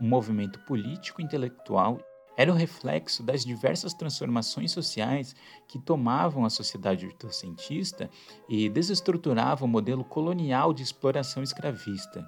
um 0.00 0.08
movimento 0.08 0.58
político 0.60 1.20
intelectual 1.20 2.00
era 2.36 2.50
o 2.50 2.54
reflexo 2.54 3.22
das 3.22 3.44
diversas 3.44 3.92
transformações 3.92 4.72
sociais 4.72 5.36
que 5.68 5.78
tomavam 5.78 6.44
a 6.44 6.50
sociedade 6.50 7.04
oitocentista 7.04 8.08
e 8.48 8.68
desestruturavam 8.68 9.68
o 9.68 9.70
modelo 9.70 10.02
colonial 10.02 10.72
de 10.72 10.82
exploração 10.82 11.42
escravista. 11.42 12.26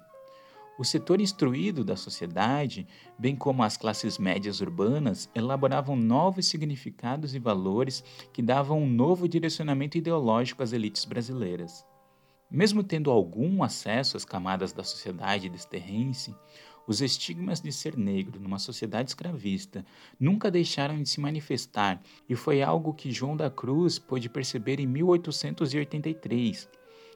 O 0.78 0.84
setor 0.84 1.20
instruído 1.20 1.84
da 1.84 1.96
sociedade, 1.96 2.86
bem 3.18 3.36
como 3.36 3.62
as 3.62 3.76
classes 3.76 4.18
médias 4.18 4.60
urbanas, 4.60 5.30
elaboravam 5.34 5.94
novos 5.94 6.46
significados 6.46 7.34
e 7.34 7.38
valores 7.38 8.02
que 8.32 8.42
davam 8.42 8.82
um 8.82 8.88
novo 8.88 9.28
direcionamento 9.28 9.96
ideológico 9.96 10.62
às 10.62 10.72
elites 10.72 11.04
brasileiras. 11.04 11.86
Mesmo 12.50 12.82
tendo 12.82 13.10
algum 13.10 13.62
acesso 13.62 14.16
às 14.16 14.24
camadas 14.24 14.72
da 14.72 14.84
sociedade 14.84 15.48
desterrense, 15.48 16.34
os 16.86 17.00
estigmas 17.00 17.60
de 17.60 17.70
ser 17.70 17.96
negro 17.96 18.40
numa 18.40 18.58
sociedade 18.58 19.10
escravista 19.10 19.84
nunca 20.18 20.50
deixaram 20.50 21.00
de 21.00 21.08
se 21.08 21.20
manifestar 21.20 22.00
e 22.28 22.34
foi 22.34 22.62
algo 22.62 22.92
que 22.92 23.12
João 23.12 23.36
da 23.36 23.50
Cruz 23.50 23.98
pôde 23.98 24.28
perceber 24.28 24.80
em 24.80 24.86
1883. 24.86 26.68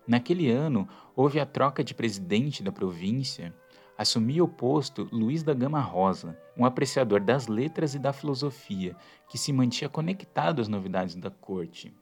Naquele 0.07 0.51
ano, 0.51 0.89
houve 1.17 1.41
a 1.41 1.47
troca 1.47 1.83
de 1.83 1.95
presidente 1.95 2.63
da 2.63 2.71
província. 2.71 3.53
Assumia 3.99 4.45
o 4.45 4.49
posto 4.49 5.09
Luiz 5.11 5.43
da 5.43 5.55
Gama 5.55 5.81
Rosa, 5.81 6.39
um 6.57 6.65
apreciador 6.65 7.21
das 7.21 7.49
letras 7.49 7.95
e 7.95 7.99
da 7.99 8.13
filosofia, 8.13 8.95
que 9.29 9.39
se 9.39 9.53
mantinha 9.53 9.89
conectado 9.89 10.61
às 10.61 10.69
novidades 10.69 11.17
da 11.17 11.31
corte. 11.31 11.93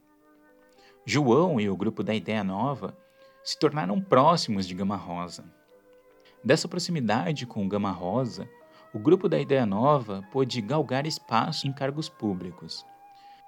João 1.06 1.60
e 1.60 1.70
o 1.70 1.76
grupo 1.76 2.02
da 2.02 2.14
Ideia 2.14 2.42
Nova 2.42 2.96
se 3.42 3.58
tornaram 3.58 4.00
próximos 4.00 4.66
de 4.66 4.74
Gama 4.74 4.96
Rosa. 4.96 5.44
Dessa 6.44 6.68
proximidade 6.68 7.46
com 7.46 7.64
o 7.64 7.68
Gama 7.68 7.90
Rosa, 7.90 8.46
o 8.92 8.98
grupo 8.98 9.28
da 9.28 9.40
Ideia 9.40 9.64
Nova 9.64 10.22
pôde 10.30 10.60
galgar 10.60 11.06
espaço 11.06 11.66
em 11.66 11.72
cargos 11.72 12.08
públicos. 12.08 12.84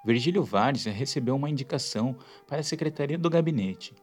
Virgílio 0.02 0.42
Várzea 0.42 0.92
recebeu 0.92 1.36
uma 1.36 1.50
indicação 1.50 2.16
para 2.46 2.60
a 2.60 2.64
Secretaria 2.64 3.18
do 3.18 3.28
Gabinete 3.28 3.94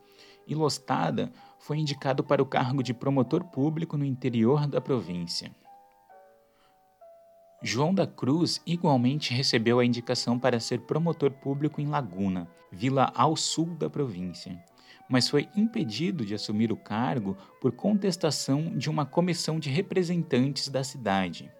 e 0.46 0.54
Lostada 0.54 1.32
foi 1.58 1.78
indicado 1.78 2.24
para 2.24 2.44
o 2.44 2.46
cargo 2.46 2.84
de 2.84 2.94
promotor 2.94 3.44
público 3.46 3.98
no 3.98 4.06
interior 4.06 4.68
da 4.68 4.80
província. 4.80 5.52
João 7.64 7.94
da 7.94 8.06
Cruz 8.06 8.62
igualmente 8.66 9.34
recebeu 9.34 9.80
a 9.80 9.86
indicação 9.86 10.38
para 10.38 10.60
ser 10.60 10.82
promotor 10.82 11.32
público 11.32 11.80
em 11.80 11.88
Laguna, 11.88 12.48
vila 12.70 13.12
ao 13.16 13.38
sul 13.38 13.68
da 13.76 13.90
província, 13.90 14.62
mas 15.10 15.28
foi 15.28 15.50
impedido 15.56 16.26
de 16.26 16.34
assumir 16.34 16.72
o 16.72 16.78
cargo 16.78 17.38
por 17.62 17.72
contestação 17.72 18.76
de 18.78 18.90
uma 18.90 19.06
comissão 19.06 19.60
de 19.60 19.70
representantes 19.70 20.70
da 20.70 20.84
cidade. 20.84 21.52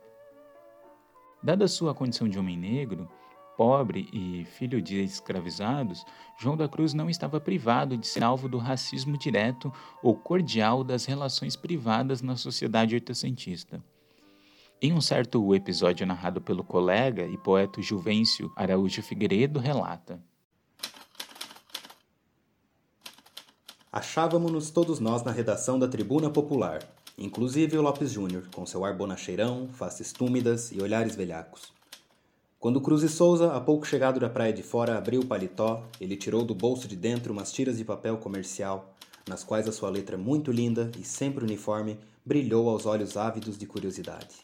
Dada 1.42 1.68
sua 1.68 1.94
condição 1.94 2.28
de 2.28 2.40
homem 2.40 2.58
negro, 2.58 3.10
pobre 3.58 4.10
e 4.14 4.46
filho 4.46 4.82
de 4.82 5.02
escravizados, 5.04 6.06
João 6.40 6.58
da 6.58 6.68
Cruz 6.68 6.94
não 6.94 7.10
estava 7.10 7.40
privado 7.40 7.98
de 7.98 8.08
ser 8.08 8.24
alvo 8.24 8.48
do 8.48 8.58
racismo 8.58 9.18
direto 9.18 9.72
ou 10.02 10.16
cordial 10.16 10.84
das 10.84 11.06
relações 11.06 11.56
privadas 11.56 12.22
na 12.22 12.36
sociedade 12.36 12.96
oitocentista. 12.96 13.84
Em 14.82 14.92
um 14.92 15.00
certo 15.00 15.54
episódio 15.56 16.06
narrado 16.06 16.42
pelo 16.42 16.64
colega 16.64 17.26
e 17.26 17.38
poeta 17.38 17.82
Juvencio 17.82 18.52
Araújo 18.56 19.02
Figueiredo, 19.02 19.60
relata: 19.60 20.22
Achávamos-nos 23.94 24.72
todos 24.72 25.00
nós 25.00 25.22
na 25.22 25.32
redação 25.32 25.78
da 25.78 25.88
Tribuna 25.88 26.28
Popular, 26.28 26.80
inclusive 27.16 27.78
o 27.78 27.82
Lopes 27.84 28.12
Júnior, 28.12 28.48
com 28.52 28.66
seu 28.66 28.84
ar 28.84 28.98
bonacheirão, 28.98 29.70
faces 29.72 30.12
túmidas 30.12 30.72
e 30.72 30.82
olhares 30.82 31.16
velhacos. 31.16 31.72
Quando 32.60 32.82
Cruz 32.82 33.04
e 33.04 33.08
Souza, 33.08 33.54
há 33.54 33.62
pouco 33.62 33.86
chegado 33.86 34.20
da 34.20 34.28
praia 34.28 34.52
de 34.52 34.64
fora, 34.64 34.98
abriu 34.98 35.22
o 35.22 35.26
paletó, 35.28 35.84
ele 36.02 36.18
tirou 36.18 36.44
do 36.44 36.56
bolso 36.56 36.88
de 36.88 36.96
dentro 36.96 37.32
umas 37.32 37.54
tiras 37.54 37.78
de 37.78 37.86
papel 37.86 38.18
comercial, 38.18 38.96
nas 39.30 39.44
quais 39.44 39.68
a 39.68 39.72
sua 39.72 39.92
letra 39.92 40.18
muito 40.18 40.52
linda 40.52 40.90
e 41.00 41.04
sempre 41.04 41.46
uniforme 41.46 42.00
brilhou 42.26 42.70
aos 42.70 42.88
olhos 42.88 43.16
ávidos 43.16 43.60
de 43.60 43.68
curiosidade. 43.68 44.38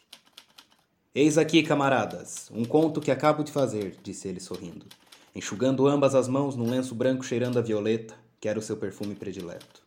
Eis 1.12 1.36
aqui, 1.36 1.64
camaradas, 1.64 2.48
um 2.54 2.64
conto 2.64 3.00
que 3.00 3.10
acabo 3.10 3.42
de 3.42 3.50
fazer, 3.50 3.98
disse 4.00 4.28
ele 4.28 4.38
sorrindo, 4.38 4.86
enxugando 5.34 5.88
ambas 5.88 6.14
as 6.14 6.28
mãos 6.28 6.54
num 6.54 6.70
lenço 6.70 6.94
branco 6.94 7.24
cheirando 7.24 7.58
a 7.58 7.62
violeta, 7.62 8.19
que 8.40 8.48
era 8.48 8.58
o 8.58 8.62
seu 8.62 8.76
perfume 8.76 9.14
predileto. 9.14 9.82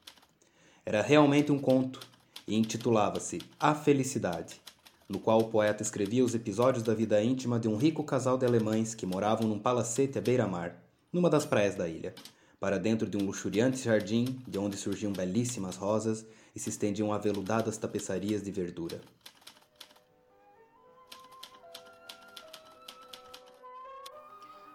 Era 0.86 1.02
realmente 1.02 1.52
um 1.52 1.58
conto 1.58 2.00
e 2.48 2.56
intitulava-se 2.56 3.42
A 3.60 3.74
Felicidade, 3.74 4.62
no 5.10 5.20
qual 5.20 5.40
o 5.40 5.50
poeta 5.50 5.82
escrevia 5.82 6.24
os 6.24 6.36
episódios 6.36 6.84
da 6.84 6.94
vida 6.94 7.22
íntima 7.22 7.60
de 7.60 7.68
um 7.68 7.76
rico 7.76 8.04
casal 8.04 8.38
de 8.38 8.46
alemães 8.46 8.94
que 8.94 9.06
moravam 9.06 9.48
num 9.48 9.60
palacete 9.60 10.18
à 10.18 10.22
beira-mar, 10.22 10.76
numa 11.12 11.30
das 11.30 11.46
praias 11.46 11.76
da 11.76 11.88
ilha, 11.88 12.14
para 12.60 12.80
dentro 12.80 13.10
de 13.10 13.18
um 13.18 13.26
luxuriante 13.26 13.84
jardim 13.84 14.40
de 14.48 14.58
onde 14.58 14.78
surgiam 14.78 15.12
belíssimas 15.12 15.76
rosas 15.76 16.26
e 16.56 16.60
se 16.60 16.70
estendiam 16.70 17.12
aveludadas 17.12 17.78
tapeçarias 17.78 18.44
de 18.44 18.52
verdura. 18.52 19.02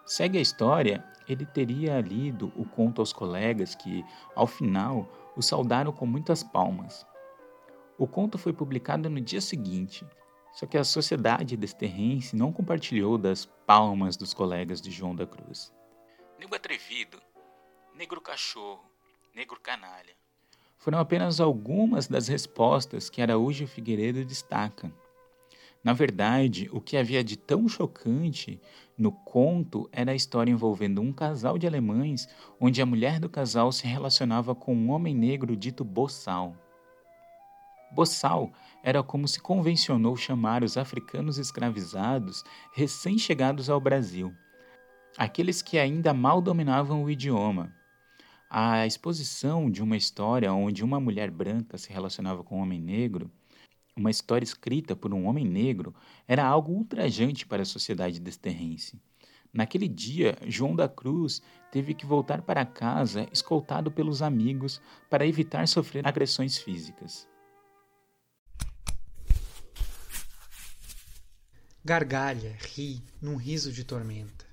Segue 0.05 0.37
a 0.37 0.41
história 0.41 1.03
ele 1.29 1.45
teria 1.45 2.01
lido 2.01 2.51
o 2.55 2.65
conto 2.65 3.01
aos 3.01 3.13
colegas 3.13 3.75
que, 3.75 4.03
ao 4.35 4.47
final, 4.47 5.07
o 5.35 5.43
saudaram 5.43 5.91
com 5.91 6.05
muitas 6.05 6.41
palmas. 6.43 7.05
O 7.99 8.07
conto 8.07 8.37
foi 8.37 8.51
publicado 8.51 9.09
no 9.09 9.21
dia 9.21 9.39
seguinte, 9.39 10.03
só 10.51 10.65
que 10.65 10.77
a 10.77 10.83
sociedade 10.83 11.55
desterrense 11.55 12.35
não 12.35 12.51
compartilhou 12.51 13.17
das 13.17 13.45
palmas 13.45 14.17
dos 14.17 14.33
colegas 14.33 14.81
de 14.81 14.89
João 14.89 15.15
da 15.15 15.27
Cruz. 15.27 15.71
Negro 16.39 16.55
atrevido, 16.55 17.21
negro 17.93 18.19
cachorro, 18.19 18.89
negro 19.35 19.59
canalha. 19.61 20.17
Foram 20.77 20.97
apenas 20.97 21.39
algumas 21.39 22.07
das 22.07 22.27
respostas 22.27 23.09
que 23.09 23.21
Araújo 23.21 23.67
Figueiredo 23.67 24.25
destaca. 24.25 24.91
Na 25.83 25.93
verdade, 25.93 26.69
o 26.73 26.81
que 26.81 26.97
havia 26.97 27.23
de 27.23 27.37
tão 27.37 27.67
chocante 27.69 28.59
no 28.97 29.11
conto 29.11 29.89
era 29.93 30.11
a 30.11 30.15
história 30.15 30.51
envolvendo 30.51 31.01
um 31.01 31.13
casal 31.13 31.57
de 31.57 31.65
alemães 31.65 32.27
onde 32.59 32.81
a 32.81 32.85
mulher 32.85 33.19
do 33.19 33.29
casal 33.29 33.71
se 33.71 33.87
relacionava 33.87 34.53
com 34.53 34.75
um 34.75 34.91
homem 34.91 35.15
negro 35.15 35.55
dito 35.55 35.85
boçal. 35.85 36.53
Boçal 37.91 38.51
era 38.83 39.01
como 39.01 39.27
se 39.27 39.39
convencionou 39.39 40.17
chamar 40.17 40.63
os 40.63 40.77
africanos 40.77 41.37
escravizados 41.37 42.43
recém-chegados 42.73 43.69
ao 43.69 43.79
Brasil, 43.79 44.33
aqueles 45.17 45.61
que 45.61 45.79
ainda 45.79 46.13
mal 46.13 46.41
dominavam 46.41 47.03
o 47.03 47.09
idioma. 47.09 47.73
A 48.49 48.85
exposição 48.85 49.71
de 49.71 49.81
uma 49.81 49.95
história 49.95 50.51
onde 50.51 50.83
uma 50.83 50.99
mulher 50.99 51.31
branca 51.31 51.77
se 51.77 51.91
relacionava 51.91 52.43
com 52.43 52.57
um 52.57 52.61
homem 52.61 52.81
negro 52.81 53.31
uma 53.99 54.09
história 54.09 54.45
escrita 54.45 54.95
por 54.95 55.13
um 55.13 55.25
homem 55.25 55.45
negro 55.45 55.93
era 56.27 56.45
algo 56.45 56.71
ultrajante 56.71 57.45
para 57.45 57.63
a 57.63 57.65
sociedade 57.65 58.19
desterrense. 58.19 58.99
Naquele 59.51 59.87
dia, 59.87 60.37
João 60.47 60.75
da 60.75 60.87
Cruz 60.87 61.41
teve 61.71 61.93
que 61.93 62.05
voltar 62.05 62.41
para 62.41 62.65
casa 62.65 63.27
escoltado 63.31 63.91
pelos 63.91 64.21
amigos 64.21 64.79
para 65.09 65.27
evitar 65.27 65.67
sofrer 65.67 66.07
agressões 66.07 66.57
físicas. 66.57 67.27
Gargalha, 71.83 72.55
ri, 72.75 73.01
num 73.21 73.35
riso 73.35 73.71
de 73.71 73.83
tormenta. 73.83 74.45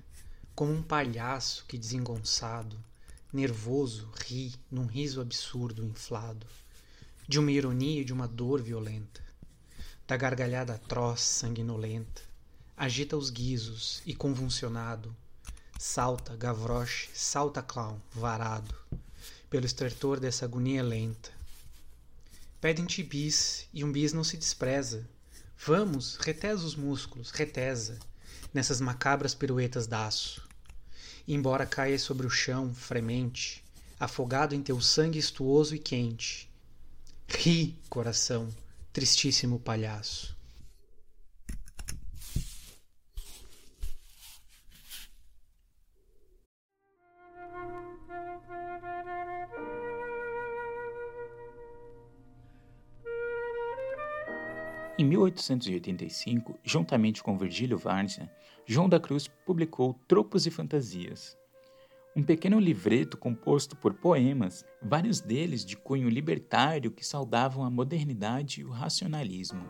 como 0.55 0.73
um 0.73 0.81
palhaço 0.81 1.63
que 1.67 1.77
desengonçado, 1.77 2.83
nervoso, 3.31 4.09
ri 4.25 4.55
num 4.71 4.87
riso 4.87 5.21
absurdo 5.21 5.85
inflado, 5.85 6.47
de 7.27 7.37
uma 7.37 7.51
ironia 7.51 8.01
e 8.01 8.03
de 8.03 8.11
uma 8.11 8.27
dor 8.27 8.59
violenta, 8.59 9.26
da 10.07 10.15
gargalhada 10.15 10.75
atroz, 10.75 11.19
sanguinolenta, 11.19 12.21
agita 12.77 13.17
os 13.17 13.29
guizos 13.29 14.01
e 14.05 14.15
convulsionado, 14.15 15.13
salta 15.77 16.33
gavroche, 16.37 17.09
salta 17.13 17.61
clown, 17.61 17.99
varado, 18.13 18.73
pelo 19.49 19.65
estertor 19.65 20.19
dessa 20.19 20.45
agonia 20.45 20.81
lenta. 20.81 21.29
Pedem-te 22.61 23.03
bis 23.03 23.67
e 23.73 23.83
um 23.83 23.91
bis 23.91 24.13
não 24.13 24.23
se 24.23 24.37
despreza. 24.37 25.07
Vamos, 25.65 26.15
retesa 26.15 26.63
os 26.63 26.75
músculos, 26.75 27.31
retesa, 27.31 27.99
nessas 28.53 28.79
macabras 28.79 29.35
piruetas 29.35 29.87
d'áço. 29.87 30.47
embora 31.27 31.65
caias 31.65 32.01
sobre 32.01 32.25
o 32.25 32.29
chão, 32.29 32.73
fremente, 32.73 33.61
afogado 33.99 34.55
em 34.55 34.61
teu 34.63 34.79
sangue 34.79 35.19
estuoso 35.19 35.75
e 35.75 35.79
quente. 35.79 36.49
Ri, 37.27 37.77
coração, 37.89 38.47
tristíssimo 38.97 39.59
palhaço. 39.59 40.35
Em 54.97 55.05
1885, 55.05 56.57
juntamente 56.63 57.21
com 57.21 57.37
Virgílio 57.37 57.77
Várzea, 57.77 58.27
João 58.65 58.89
da 58.89 58.99
Cruz 58.99 59.27
publicou 59.45 59.93
Tropos 60.07 60.47
e 60.47 60.49
Fantasias, 60.49 61.37
um 62.17 62.23
pequeno 62.23 62.59
livreto 62.59 63.15
composto 63.15 63.75
por 63.75 63.93
poemas, 63.93 64.65
vários 64.81 65.21
deles 65.21 65.63
de 65.63 65.77
cunho 65.77 66.09
libertário 66.09 66.89
que 66.89 67.05
saudavam 67.05 67.63
a 67.63 67.69
modernidade 67.69 68.61
e 68.61 68.65
o 68.65 68.71
racionalismo. 68.71 69.63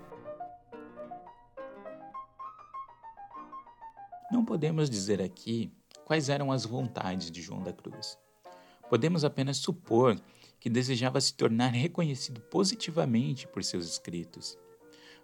Não 4.32 4.46
podemos 4.46 4.90
dizer 4.90 5.22
aqui 5.22 5.70
quais 6.06 6.30
eram 6.30 6.50
as 6.50 6.66
vontades 6.66 7.30
de 7.30 7.42
João 7.42 7.62
da 7.62 7.74
Cruz. 7.74 8.18
Podemos 8.90 9.26
apenas 9.26 9.58
supor 9.58 10.18
que 10.58 10.70
desejava 10.70 11.20
se 11.20 11.34
tornar 11.34 11.74
reconhecido 11.74 12.40
positivamente 12.40 13.46
por 13.46 13.62
seus 13.62 13.86
escritos 13.86 14.58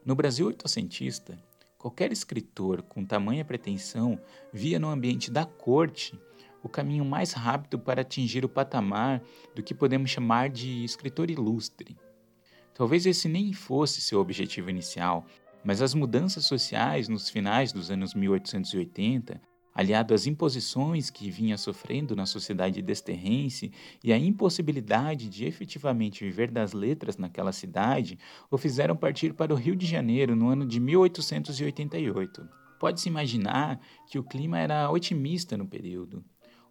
no 0.03 0.13
Brasil 0.13 0.47
oitocentista, 0.47 1.41
qualquer 1.77 2.11
escritor 2.11 2.81
com 2.81 3.05
tamanha 3.05 3.45
pretensão 3.45 4.19
via 4.51 4.77
no 4.77 4.89
ambiente 4.89 5.31
da 5.31 5.45
corte 5.45 6.19
o 6.63 6.69
caminho 6.69 7.05
mais 7.05 7.33
rápido 7.33 7.77
para 7.77 8.01
atingir 8.01 8.45
o 8.45 8.49
patamar 8.49 9.21
do 9.53 9.61
que 9.61 9.75
podemos 9.75 10.09
chamar 10.09 10.49
de 10.49 10.83
escritor 10.83 11.29
ilustre. 11.29 11.97
Talvez 12.73 13.05
esse 13.05 13.27
nem 13.27 13.53
fosse 13.53 14.01
seu 14.01 14.19
objetivo 14.19 14.69
inicial, 14.69 15.25
mas 15.63 15.81
as 15.81 15.93
mudanças 15.93 16.45
sociais 16.45 17.07
nos 17.07 17.29
finais 17.29 17.71
dos 17.71 17.91
anos 17.91 18.13
1880 18.13 19.39
aliado 19.73 20.13
às 20.13 20.27
imposições 20.27 21.09
que 21.09 21.31
vinha 21.31 21.57
sofrendo 21.57 22.15
na 22.15 22.25
sociedade 22.25 22.81
desterrense 22.81 23.71
e 24.03 24.13
à 24.13 24.17
impossibilidade 24.17 25.27
de 25.27 25.45
efetivamente 25.45 26.23
viver 26.23 26.51
das 26.51 26.73
letras 26.73 27.17
naquela 27.17 27.51
cidade, 27.51 28.19
o 28.51 28.57
fizeram 28.57 28.95
partir 28.95 29.33
para 29.33 29.53
o 29.53 29.57
Rio 29.57 29.75
de 29.75 29.85
Janeiro 29.85 30.35
no 30.35 30.47
ano 30.47 30.65
de 30.65 30.79
1888. 30.79 32.47
Pode-se 32.79 33.07
imaginar 33.07 33.79
que 34.07 34.19
o 34.19 34.23
clima 34.23 34.59
era 34.59 34.91
otimista 34.91 35.57
no 35.57 35.65
período. 35.65 36.23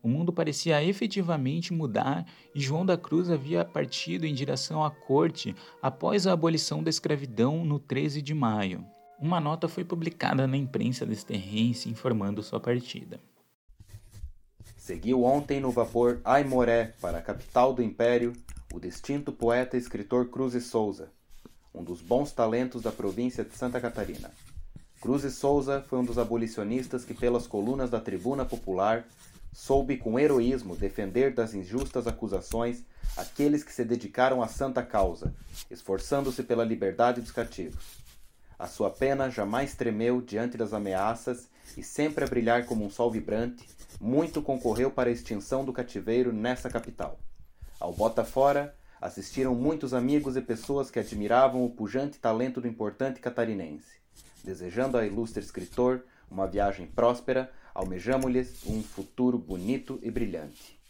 O 0.03 0.09
mundo 0.09 0.33
parecia 0.33 0.83
efetivamente 0.83 1.73
mudar 1.73 2.27
e 2.53 2.61
João 2.61 2.85
da 2.85 2.99
Cruz 2.99 3.31
havia 3.31 3.65
partido 3.65 4.27
em 4.27 4.35
direção 4.35 4.85
à 4.85 4.91
corte 4.91 5.55
após 5.81 6.27
a 6.27 6.33
abolição 6.33 6.83
da 6.83 6.91
escravidão 6.91 7.65
no 7.65 7.79
13 7.79 8.21
de 8.21 8.35
maio. 8.35 8.85
Uma 9.21 9.41
nota 9.41 9.69
foi 9.69 9.85
publicada 9.85 10.45
na 10.49 10.57
imprensa 10.57 11.07
desterrense 11.07 11.89
informando 11.89 12.43
sua 12.43 12.59
partida. 12.59 13.21
Seguiu 14.77 15.23
ontem 15.23 15.61
no 15.61 15.71
vapor 15.71 16.21
Aimoré 16.25 16.95
para 17.01 17.19
a 17.19 17.23
capital 17.23 17.73
do 17.73 17.81
Império 17.81 18.33
o 18.75 18.81
distinto 18.81 19.31
poeta 19.31 19.77
e 19.77 19.79
escritor 19.79 20.29
Cruz 20.31 20.55
e 20.55 20.61
Souza, 20.61 21.13
um 21.73 21.85
dos 21.85 22.01
bons 22.01 22.33
talentos 22.33 22.83
da 22.83 22.91
província 22.91 23.45
de 23.45 23.55
Santa 23.55 23.81
Catarina. 23.81 24.33
Cruz 25.01 25.23
e 25.23 25.31
Souza 25.31 25.85
foi 25.89 25.99
um 25.99 26.05
dos 26.05 26.19
abolicionistas 26.19 27.05
que, 27.05 27.15
pelas 27.15 27.47
colunas 27.47 27.91
da 27.91 28.01
Tribuna 28.01 28.45
Popular, 28.45 29.05
soube 29.53 29.99
com 29.99 30.19
heroísmo 30.19 30.75
defender 30.75 31.35
das 31.35 31.55
injustas 31.55 32.07
acusações 32.07 32.83
aqueles 33.17 33.63
que 33.63 33.73
se 33.73 33.85
dedicaram 33.85 34.43
à 34.43 34.49
santa 34.49 34.83
causa, 34.83 35.35
esforçando-se 35.71 36.43
pela 36.43 36.65
liberdade 36.65 37.21
dos 37.21 37.31
cativos. 37.31 38.03
A 38.59 38.67
sua 38.67 38.91
pena 38.91 39.29
jamais 39.29 39.75
tremeu 39.75 40.23
diante 40.23 40.57
das 40.57 40.73
ameaças 40.73 41.49
e, 41.77 41.83
sempre 41.83 42.25
a 42.25 42.29
brilhar 42.29 42.65
como 42.65 42.85
um 42.85 42.91
sol 42.91 43.11
vibrante, 43.11 43.69
muito 44.01 44.41
concorreu 44.41 44.91
para 44.91 45.11
a 45.11 45.13
extinção 45.13 45.65
do 45.65 45.73
cativeiro 45.73 46.33
nessa 46.33 46.71
capital. 46.71 47.19
Ao 47.79 47.93
Bota 47.93 48.25
Fora, 48.25 48.75
assistiram 49.01 49.55
muitos 49.55 49.93
amigos 49.93 50.37
e 50.37 50.41
pessoas 50.41 50.91
que 50.91 51.01
admiravam 51.01 51.65
o 51.65 51.71
pujante 51.71 52.19
talento 52.19 52.61
do 52.61 52.69
importante 52.69 53.21
catarinense. 53.21 54.01
Desejando 54.45 54.97
ao 54.97 55.05
ilustre 55.05 55.43
escritor 55.43 56.05
uma 56.31 56.47
viagem 56.47 56.87
próspera, 56.87 57.51
almejamo-lhes 57.75 58.65
um 58.67 58.83
futuro 58.83 59.39
bonito 59.39 59.99
e 60.03 60.11
brilhante. 60.11 60.81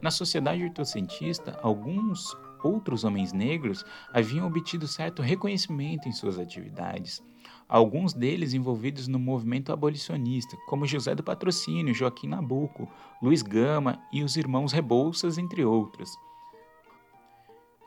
Na 0.00 0.10
sociedade 0.10 0.64
ortocentista, 0.64 1.58
alguns 1.62 2.34
outros 2.64 3.04
homens 3.04 3.32
negros 3.32 3.84
haviam 4.12 4.46
obtido 4.46 4.88
certo 4.88 5.22
reconhecimento 5.22 6.08
em 6.08 6.12
suas 6.12 6.38
atividades, 6.38 7.22
alguns 7.70 8.12
deles 8.12 8.52
envolvidos 8.52 9.08
no 9.08 9.18
movimento 9.18 9.72
abolicionista, 9.72 10.56
como 10.66 10.86
José 10.86 11.14
do 11.14 11.22
Patrocínio, 11.22 11.94
Joaquim 11.94 12.28
Nabuco, 12.28 12.86
Luiz 13.22 13.40
Gama 13.40 14.02
e 14.12 14.22
os 14.22 14.36
irmãos 14.36 14.72
Rebouças, 14.72 15.38
entre 15.38 15.64
outros. 15.64 16.10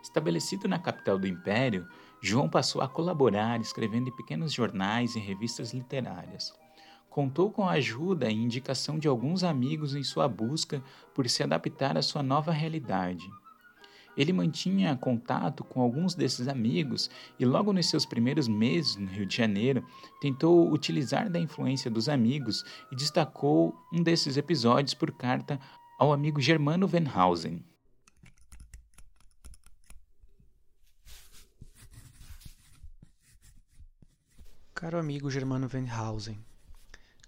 Estabelecido 0.01 0.67
na 0.67 0.79
capital 0.79 1.19
do 1.19 1.27
Império, 1.27 1.85
João 2.21 2.49
passou 2.49 2.81
a 2.81 2.87
colaborar 2.87 3.61
escrevendo 3.61 4.09
em 4.09 4.15
pequenos 4.15 4.51
jornais 4.51 5.15
e 5.15 5.19
revistas 5.19 5.73
literárias 5.73 6.53
contou 7.13 7.51
com 7.51 7.69
a 7.69 7.73
ajuda 7.73 8.27
e 8.27 8.33
indicação 8.33 8.97
de 8.97 9.07
alguns 9.07 9.43
amigos 9.43 9.95
em 9.95 10.03
sua 10.03 10.27
busca 10.27 10.83
por 11.13 11.29
se 11.29 11.43
adaptar 11.43 11.95
à 11.95 12.01
sua 12.01 12.23
nova 12.23 12.51
realidade. 12.51 13.29
Ele 14.15 14.33
mantinha 14.33 14.95
contato 14.95 15.63
com 15.63 15.81
alguns 15.81 16.15
desses 16.15 16.47
amigos 16.47 17.09
e, 17.39 17.45
logo 17.45 17.73
nos 17.73 17.89
seus 17.89 18.05
primeiros 18.05 18.47
meses 18.47 18.95
no 18.95 19.07
Rio 19.07 19.25
de 19.25 19.35
Janeiro, 19.35 19.85
tentou 20.21 20.71
utilizar 20.71 21.29
da 21.29 21.39
influência 21.39 21.89
dos 21.89 22.07
amigos 22.07 22.63
e 22.91 22.95
destacou 22.95 23.75
um 23.91 24.01
desses 24.01 24.37
episódios 24.37 24.93
por 24.93 25.11
carta 25.11 25.59
ao 25.97 26.13
amigo 26.13 26.39
Germano 26.41 26.87
Venhausen. 26.87 27.63
Caro 34.73 34.99
amigo 34.99 35.31
Germano 35.31 35.65
Venhausen, 35.65 36.37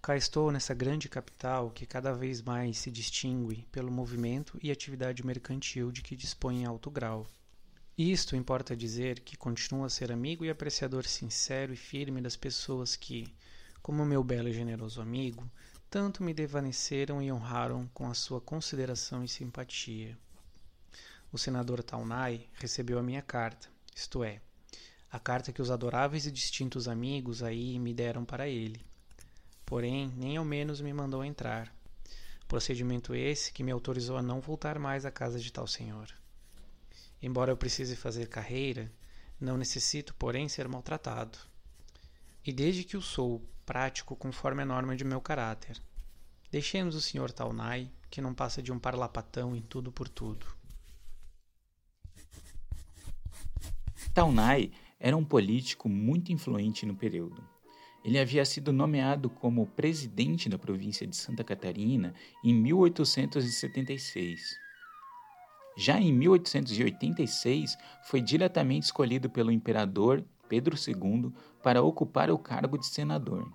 Cá 0.06 0.16
estou 0.16 0.52
nessa 0.52 0.72
grande 0.72 1.10
capital 1.10 1.72
que 1.72 1.84
cada 1.84 2.14
vez 2.14 2.40
mais 2.40 2.78
se 2.78 2.92
distingue 2.92 3.66
pelo 3.72 3.92
movimento 3.92 4.56
e 4.62 4.70
atividade 4.70 5.26
mercantil 5.26 5.92
de 5.92 6.04
que 6.04 6.16
dispõe 6.16 6.62
em 6.62 6.66
alto 6.66 6.92
grau. 6.92 7.28
Isto 7.98 8.36
importa 8.36 8.76
dizer 8.76 9.22
que 9.22 9.36
continuo 9.36 9.84
a 9.84 9.90
ser 9.90 10.12
amigo 10.12 10.46
e 10.46 10.50
apreciador 10.52 11.08
sincero 11.08 11.74
e 11.74 11.76
firme 11.76 12.22
das 12.22 12.36
pessoas 12.36 12.96
que, 12.96 13.34
como 13.82 14.06
meu 14.06 14.24
belo 14.24 14.48
e 14.48 14.54
generoso 14.54 15.02
amigo, 15.02 15.50
tanto 15.90 16.24
me 16.24 16.36
devaneceram 16.36 17.20
e 17.20 17.32
honraram 17.32 17.90
com 17.92 18.08
a 18.08 18.14
sua 18.14 18.40
consideração 18.40 19.24
e 19.24 19.28
simpatia. 19.28 20.16
O 21.32 21.38
senador 21.40 21.82
Taunay 21.82 22.48
recebeu 22.54 23.00
a 23.00 23.02
minha 23.02 23.24
carta, 23.24 23.68
isto 23.96 24.24
é, 24.24 24.40
a 25.12 25.18
carta 25.18 25.52
que 25.52 25.64
os 25.64 25.72
adoráveis 25.72 26.28
e 26.28 26.32
distintos 26.32 26.88
amigos 26.88 27.42
aí 27.42 27.80
me 27.80 27.92
deram 27.92 28.24
para 28.24 28.48
ele 28.48 28.86
porém 29.66 30.14
nem 30.16 30.38
ao 30.38 30.46
menos 30.46 30.80
me 30.80 30.94
mandou 30.94 31.26
entrar. 31.26 31.74
Procedimento 32.48 33.16
esse 33.16 33.52
que 33.52 33.64
me 33.64 33.72
autorizou 33.72 34.18
a 34.18 34.22
não 34.22 34.40
voltar 34.40 34.78
mais 34.78 35.06
à 35.06 35.12
casa 35.12 35.40
de 35.40 35.52
tal 35.52 35.66
senhor. 35.66 36.08
Embora 37.22 37.52
eu 37.52 37.58
precise 37.58 37.96
fazer 37.96 38.28
carreira, 38.28 38.92
não 39.42 39.58
necessito, 39.58 40.14
porém, 40.16 40.48
ser 40.48 40.68
maltratado. 40.68 41.40
E 42.46 42.54
desde 42.54 42.84
que 42.84 42.96
o 42.96 43.02
sou, 43.02 43.42
prático 43.66 44.16
conforme 44.16 44.62
a 44.62 44.66
norma 44.66 44.96
de 44.96 45.04
meu 45.04 45.20
caráter. 45.20 45.82
Deixemos 46.52 46.94
o 46.94 47.02
senhor 47.02 47.32
Taunay, 47.32 47.92
que 48.12 48.22
não 48.22 48.34
passa 48.34 48.62
de 48.62 48.72
um 48.72 48.78
parlapatão 48.78 49.56
em 49.56 49.62
tudo 49.62 49.92
por 49.92 50.08
tudo. 50.08 50.46
Taunay 54.14 54.72
era 55.00 55.18
um 55.18 55.26
político 55.26 55.90
muito 55.90 56.32
influente 56.32 56.86
no 56.86 56.96
período 56.96 57.55
ele 58.06 58.20
havia 58.20 58.46
sido 58.46 58.72
nomeado 58.72 59.32
como 59.32 59.66
presidente 59.66 60.48
da 60.48 60.60
província 60.60 61.08
de 61.08 61.16
Santa 61.16 61.44
Catarina 61.44 62.14
em 62.44 62.54
1876. 62.54 64.60
Já 65.76 66.00
em 66.00 66.14
1886, 66.14 67.76
foi 68.04 68.22
diretamente 68.22 68.84
escolhido 68.84 69.28
pelo 69.28 69.52
imperador 69.52 70.24
Pedro 70.48 70.76
II 70.78 71.34
para 71.64 71.82
ocupar 71.82 72.30
o 72.30 72.38
cargo 72.38 72.78
de 72.78 72.86
senador. 72.86 73.52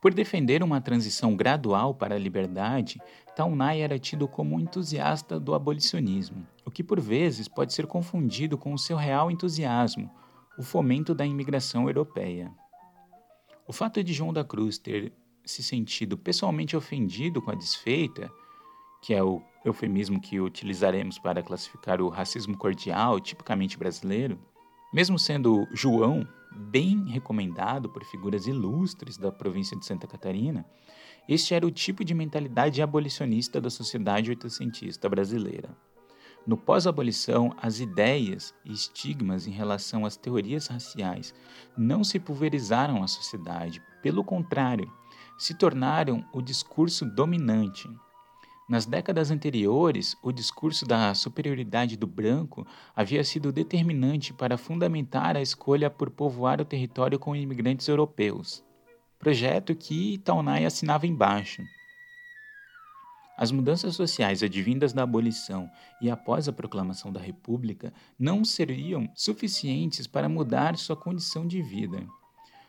Por 0.00 0.12
defender 0.12 0.64
uma 0.64 0.80
transição 0.80 1.36
gradual 1.36 1.94
para 1.94 2.16
a 2.16 2.18
liberdade, 2.18 3.00
Taunay 3.36 3.80
era 3.80 3.96
tido 3.96 4.26
como 4.26 4.56
um 4.56 4.60
entusiasta 4.60 5.38
do 5.38 5.54
abolicionismo, 5.54 6.44
o 6.66 6.70
que 6.70 6.82
por 6.82 7.00
vezes 7.00 7.46
pode 7.46 7.72
ser 7.72 7.86
confundido 7.86 8.58
com 8.58 8.74
o 8.74 8.78
seu 8.78 8.96
real 8.96 9.30
entusiasmo, 9.30 10.10
o 10.58 10.64
fomento 10.64 11.14
da 11.14 11.24
imigração 11.24 11.86
europeia. 11.86 12.52
O 13.66 13.72
fato 13.72 14.02
de 14.02 14.12
João 14.12 14.32
da 14.32 14.44
Cruz 14.44 14.76
ter 14.78 15.12
se 15.44 15.62
sentido 15.62 16.16
pessoalmente 16.16 16.76
ofendido 16.76 17.40
com 17.40 17.50
a 17.50 17.54
desfeita, 17.54 18.30
que 19.02 19.14
é 19.14 19.22
o 19.22 19.42
eufemismo 19.64 20.20
que 20.20 20.40
utilizaremos 20.40 21.18
para 21.18 21.42
classificar 21.42 22.00
o 22.00 22.08
racismo 22.08 22.56
cordial 22.56 23.20
tipicamente 23.20 23.76
brasileiro, 23.76 24.38
mesmo 24.92 25.18
sendo 25.18 25.66
João 25.72 26.26
bem 26.54 27.04
recomendado 27.08 27.88
por 27.88 28.04
figuras 28.04 28.46
ilustres 28.46 29.16
da 29.16 29.32
província 29.32 29.76
de 29.76 29.86
Santa 29.86 30.06
Catarina, 30.06 30.66
este 31.28 31.54
era 31.54 31.66
o 31.66 31.70
tipo 31.70 32.04
de 32.04 32.14
mentalidade 32.14 32.82
abolicionista 32.82 33.60
da 33.60 33.70
sociedade 33.70 34.30
oitocentista 34.30 35.08
brasileira. 35.08 35.70
No 36.44 36.56
pós-abolição, 36.56 37.54
as 37.56 37.78
ideias 37.78 38.52
e 38.64 38.72
estigmas 38.72 39.46
em 39.46 39.52
relação 39.52 40.04
às 40.04 40.16
teorias 40.16 40.66
raciais 40.66 41.32
não 41.76 42.02
se 42.02 42.18
pulverizaram 42.18 43.02
à 43.02 43.06
sociedade, 43.06 43.80
pelo 44.02 44.24
contrário, 44.24 44.90
se 45.38 45.54
tornaram 45.54 46.24
o 46.32 46.42
discurso 46.42 47.04
dominante. 47.04 47.88
Nas 48.68 48.86
décadas 48.86 49.30
anteriores, 49.30 50.16
o 50.22 50.32
discurso 50.32 50.84
da 50.84 51.14
superioridade 51.14 51.96
do 51.96 52.06
branco 52.06 52.66
havia 52.94 53.22
sido 53.22 53.52
determinante 53.52 54.32
para 54.32 54.56
fundamentar 54.56 55.36
a 55.36 55.42
escolha 55.42 55.90
por 55.90 56.10
povoar 56.10 56.60
o 56.60 56.64
território 56.64 57.18
com 57.18 57.36
imigrantes 57.36 57.86
europeus, 57.86 58.64
projeto 59.18 59.74
que 59.74 60.18
Taunay 60.18 60.64
assinava 60.64 61.06
embaixo. 61.06 61.62
As 63.42 63.50
mudanças 63.50 63.96
sociais 63.96 64.40
advindas 64.40 64.92
da 64.92 65.02
abolição 65.02 65.68
e 66.00 66.08
após 66.08 66.46
a 66.46 66.52
proclamação 66.52 67.12
da 67.12 67.18
República 67.18 67.92
não 68.16 68.44
seriam 68.44 69.10
suficientes 69.16 70.06
para 70.06 70.28
mudar 70.28 70.76
sua 70.76 70.94
condição 70.94 71.44
de 71.44 71.60
vida. 71.60 72.06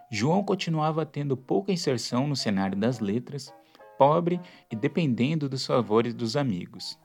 João 0.10 0.44
continuava 0.44 1.06
tendo 1.06 1.38
pouca 1.38 1.72
inserção 1.72 2.26
no 2.26 2.36
cenário 2.36 2.76
das 2.76 3.00
letras, 3.00 3.54
pobre 4.00 4.42
e 4.72 4.76
dependendo 4.76 5.48
dos 5.48 5.64
favores 5.64 6.12
dos 6.12 6.36
amigos. 6.36 6.98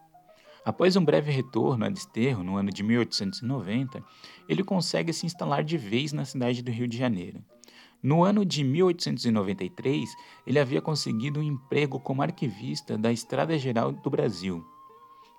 Após 0.64 0.96
um 0.96 1.04
breve 1.04 1.31
retorno 1.31 1.85
a 1.85 1.90
Desterro, 1.90 2.42
no 2.42 2.57
ano 2.57 2.70
de 2.70 2.83
1890, 2.83 4.02
ele 4.48 4.64
consegue 4.64 5.12
se 5.12 5.26
instalar 5.26 5.62
de 5.62 5.76
vez 5.76 6.11
na 6.14 6.24
cidade 6.24 6.62
do 6.62 6.70
Rio 6.70 6.88
de 6.88 6.96
Janeiro. 6.96 7.44
No 8.02 8.22
ano 8.22 8.44
de 8.44 8.62
1893, 8.62 10.08
ele 10.46 10.61
havia 10.61 10.80
conseguido 10.80 11.40
um 11.40 11.42
emprego 11.42 11.98
como 11.98 12.22
arquivista 12.22 12.96
da 12.96 13.11
Estrada 13.11 13.58
Geral 13.58 13.90
do 13.90 14.08
Brasil. 14.08 14.64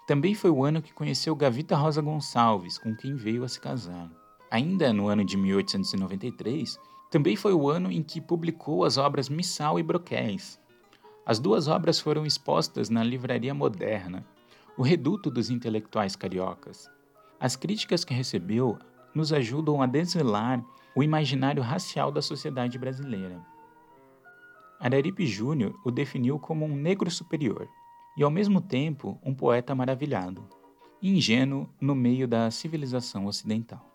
Também 0.05 0.35
foi 0.35 0.49
o 0.49 0.63
ano 0.63 0.81
que 0.81 0.93
conheceu 0.93 1.35
Gavita 1.35 1.75
Rosa 1.75 2.01
Gonçalves, 2.01 2.77
com 2.77 2.93
quem 2.95 3.15
veio 3.15 3.43
a 3.43 3.47
se 3.47 3.61
casar. 3.61 4.11
Ainda 4.51 4.91
no 4.91 5.07
ano 5.07 5.23
de 5.23 5.37
1893, 5.37 6.77
também 7.09 7.35
foi 7.35 7.53
o 7.53 7.69
ano 7.69 7.91
em 7.91 8.03
que 8.03 8.19
publicou 8.19 8.83
as 8.83 8.97
obras 8.97 9.29
Missal 9.29 9.79
e 9.79 9.83
Broquéis. 9.83 10.59
As 11.25 11.39
duas 11.39 11.67
obras 11.67 11.99
foram 11.99 12.25
expostas 12.25 12.89
na 12.89 13.03
Livraria 13.03 13.53
Moderna, 13.53 14.25
o 14.77 14.81
reduto 14.81 15.29
dos 15.31 15.49
intelectuais 15.49 16.15
cariocas. 16.15 16.89
As 17.39 17.55
críticas 17.55 18.03
que 18.03 18.13
recebeu 18.13 18.77
nos 19.13 19.31
ajudam 19.31 19.81
a 19.81 19.85
desvelar 19.85 20.61
o 20.95 21.04
imaginário 21.04 21.62
racial 21.62 22.12
da 22.12 22.21
sociedade 22.21 22.78
brasileira. 22.78 23.39
Araripe 24.80 25.28
Júnior 25.28 25.78
o 25.84 25.91
definiu 25.91 26.39
como 26.39 26.65
um 26.65 26.75
negro 26.75 27.12
superior 27.12 27.67
e, 28.15 28.23
ao 28.23 28.32
mesmo 28.32 28.62
tempo, 28.62 29.19
um 29.23 29.34
poeta 29.34 29.75
maravilhado, 29.75 30.47
ingênuo 31.02 31.69
no 31.80 31.93
meio 31.93 32.28
da 32.28 32.49
civilização 32.49 33.25
ocidental. 33.25 33.86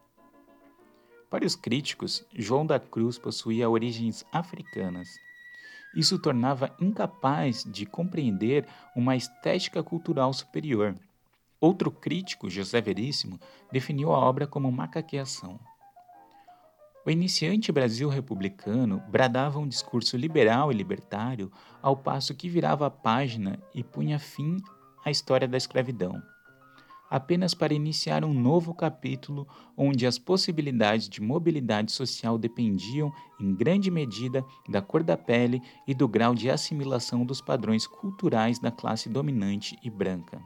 Para 1.30 1.44
os 1.44 1.56
críticos, 1.56 2.24
João 2.32 2.64
da 2.64 2.78
Cruz 2.78 3.18
possuía 3.18 3.68
origens 3.68 4.24
africanas. 4.30 5.08
Isso 5.96 6.16
o 6.16 6.18
tornava 6.18 6.74
incapaz 6.80 7.64
de 7.64 7.86
compreender 7.86 8.66
uma 8.94 9.16
estética 9.16 9.82
cultural 9.82 10.32
superior. 10.32 10.94
Outro 11.60 11.90
crítico, 11.90 12.50
José 12.50 12.80
Veríssimo, 12.80 13.40
definiu 13.72 14.12
a 14.12 14.18
obra 14.18 14.46
como 14.46 14.70
macaqueação. 14.70 15.58
O 17.06 17.10
iniciante 17.10 17.70
Brasil 17.70 18.08
republicano 18.08 19.02
bradava 19.10 19.58
um 19.58 19.68
discurso 19.68 20.16
liberal 20.16 20.72
e 20.72 20.74
libertário, 20.74 21.52
ao 21.82 21.94
passo 21.94 22.34
que 22.34 22.48
virava 22.48 22.86
a 22.86 22.90
página 22.90 23.62
e 23.74 23.84
punha 23.84 24.18
fim 24.18 24.56
à 25.04 25.10
história 25.10 25.46
da 25.46 25.58
escravidão, 25.58 26.22
apenas 27.10 27.52
para 27.52 27.74
iniciar 27.74 28.24
um 28.24 28.32
novo 28.32 28.72
capítulo 28.72 29.46
onde 29.76 30.06
as 30.06 30.18
possibilidades 30.18 31.06
de 31.06 31.20
mobilidade 31.20 31.92
social 31.92 32.38
dependiam, 32.38 33.12
em 33.38 33.54
grande 33.54 33.90
medida, 33.90 34.42
da 34.66 34.80
cor 34.80 35.02
da 35.02 35.14
pele 35.14 35.60
e 35.86 35.92
do 35.92 36.08
grau 36.08 36.34
de 36.34 36.48
assimilação 36.48 37.26
dos 37.26 37.42
padrões 37.42 37.86
culturais 37.86 38.58
da 38.58 38.70
classe 38.70 39.10
dominante 39.10 39.78
e 39.82 39.90
branca. 39.90 40.40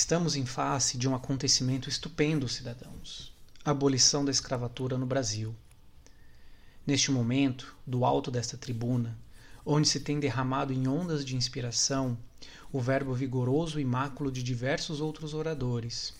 Estamos 0.00 0.36
em 0.36 0.46
face 0.46 0.96
de 0.96 1.08
um 1.08 1.14
acontecimento 1.16 1.88
estupendo, 1.88 2.48
cidadãos: 2.48 3.32
a 3.64 3.72
abolição 3.72 4.24
da 4.24 4.30
escravatura 4.30 4.96
no 4.96 5.04
Brasil. 5.04 5.52
Neste 6.86 7.10
momento, 7.10 7.74
do 7.84 8.04
alto 8.04 8.30
desta 8.30 8.56
tribuna, 8.56 9.18
onde 9.66 9.88
se 9.88 9.98
tem 9.98 10.20
derramado 10.20 10.72
em 10.72 10.86
ondas 10.86 11.24
de 11.24 11.34
inspiração 11.34 12.16
o 12.72 12.80
verbo 12.80 13.12
vigoroso 13.12 13.80
e 13.80 13.84
máculo 13.84 14.30
de 14.30 14.40
diversos 14.40 15.00
outros 15.00 15.34
oradores, 15.34 16.14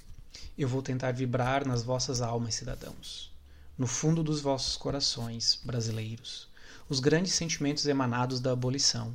eu 0.58 0.66
vou 0.66 0.82
tentar 0.82 1.12
vibrar 1.12 1.64
nas 1.64 1.84
vossas 1.84 2.20
almas, 2.20 2.56
cidadãos, 2.56 3.30
no 3.78 3.86
fundo 3.86 4.24
dos 4.24 4.40
vossos 4.40 4.76
corações, 4.76 5.60
brasileiros, 5.62 6.48
os 6.88 6.98
grandes 6.98 7.32
sentimentos 7.34 7.86
emanados 7.86 8.40
da 8.40 8.50
abolição 8.50 9.14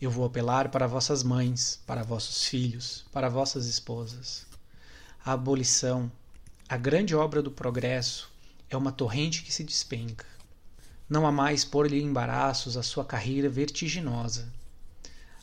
eu 0.00 0.10
vou 0.10 0.24
apelar 0.24 0.70
para 0.70 0.86
vossas 0.86 1.22
mães, 1.22 1.78
para 1.86 2.02
vossos 2.02 2.46
filhos, 2.46 3.04
para 3.12 3.28
vossas 3.28 3.66
esposas. 3.66 4.46
A 5.22 5.32
abolição, 5.32 6.10
a 6.66 6.78
grande 6.78 7.14
obra 7.14 7.42
do 7.42 7.50
progresso, 7.50 8.30
é 8.70 8.76
uma 8.76 8.92
torrente 8.92 9.42
que 9.42 9.52
se 9.52 9.62
despenca. 9.62 10.24
Não 11.06 11.26
há 11.26 11.32
mais 11.32 11.64
pôr-lhe 11.64 12.00
embaraços 12.00 12.78
a 12.78 12.82
sua 12.82 13.04
carreira 13.04 13.48
vertiginosa. 13.48 14.48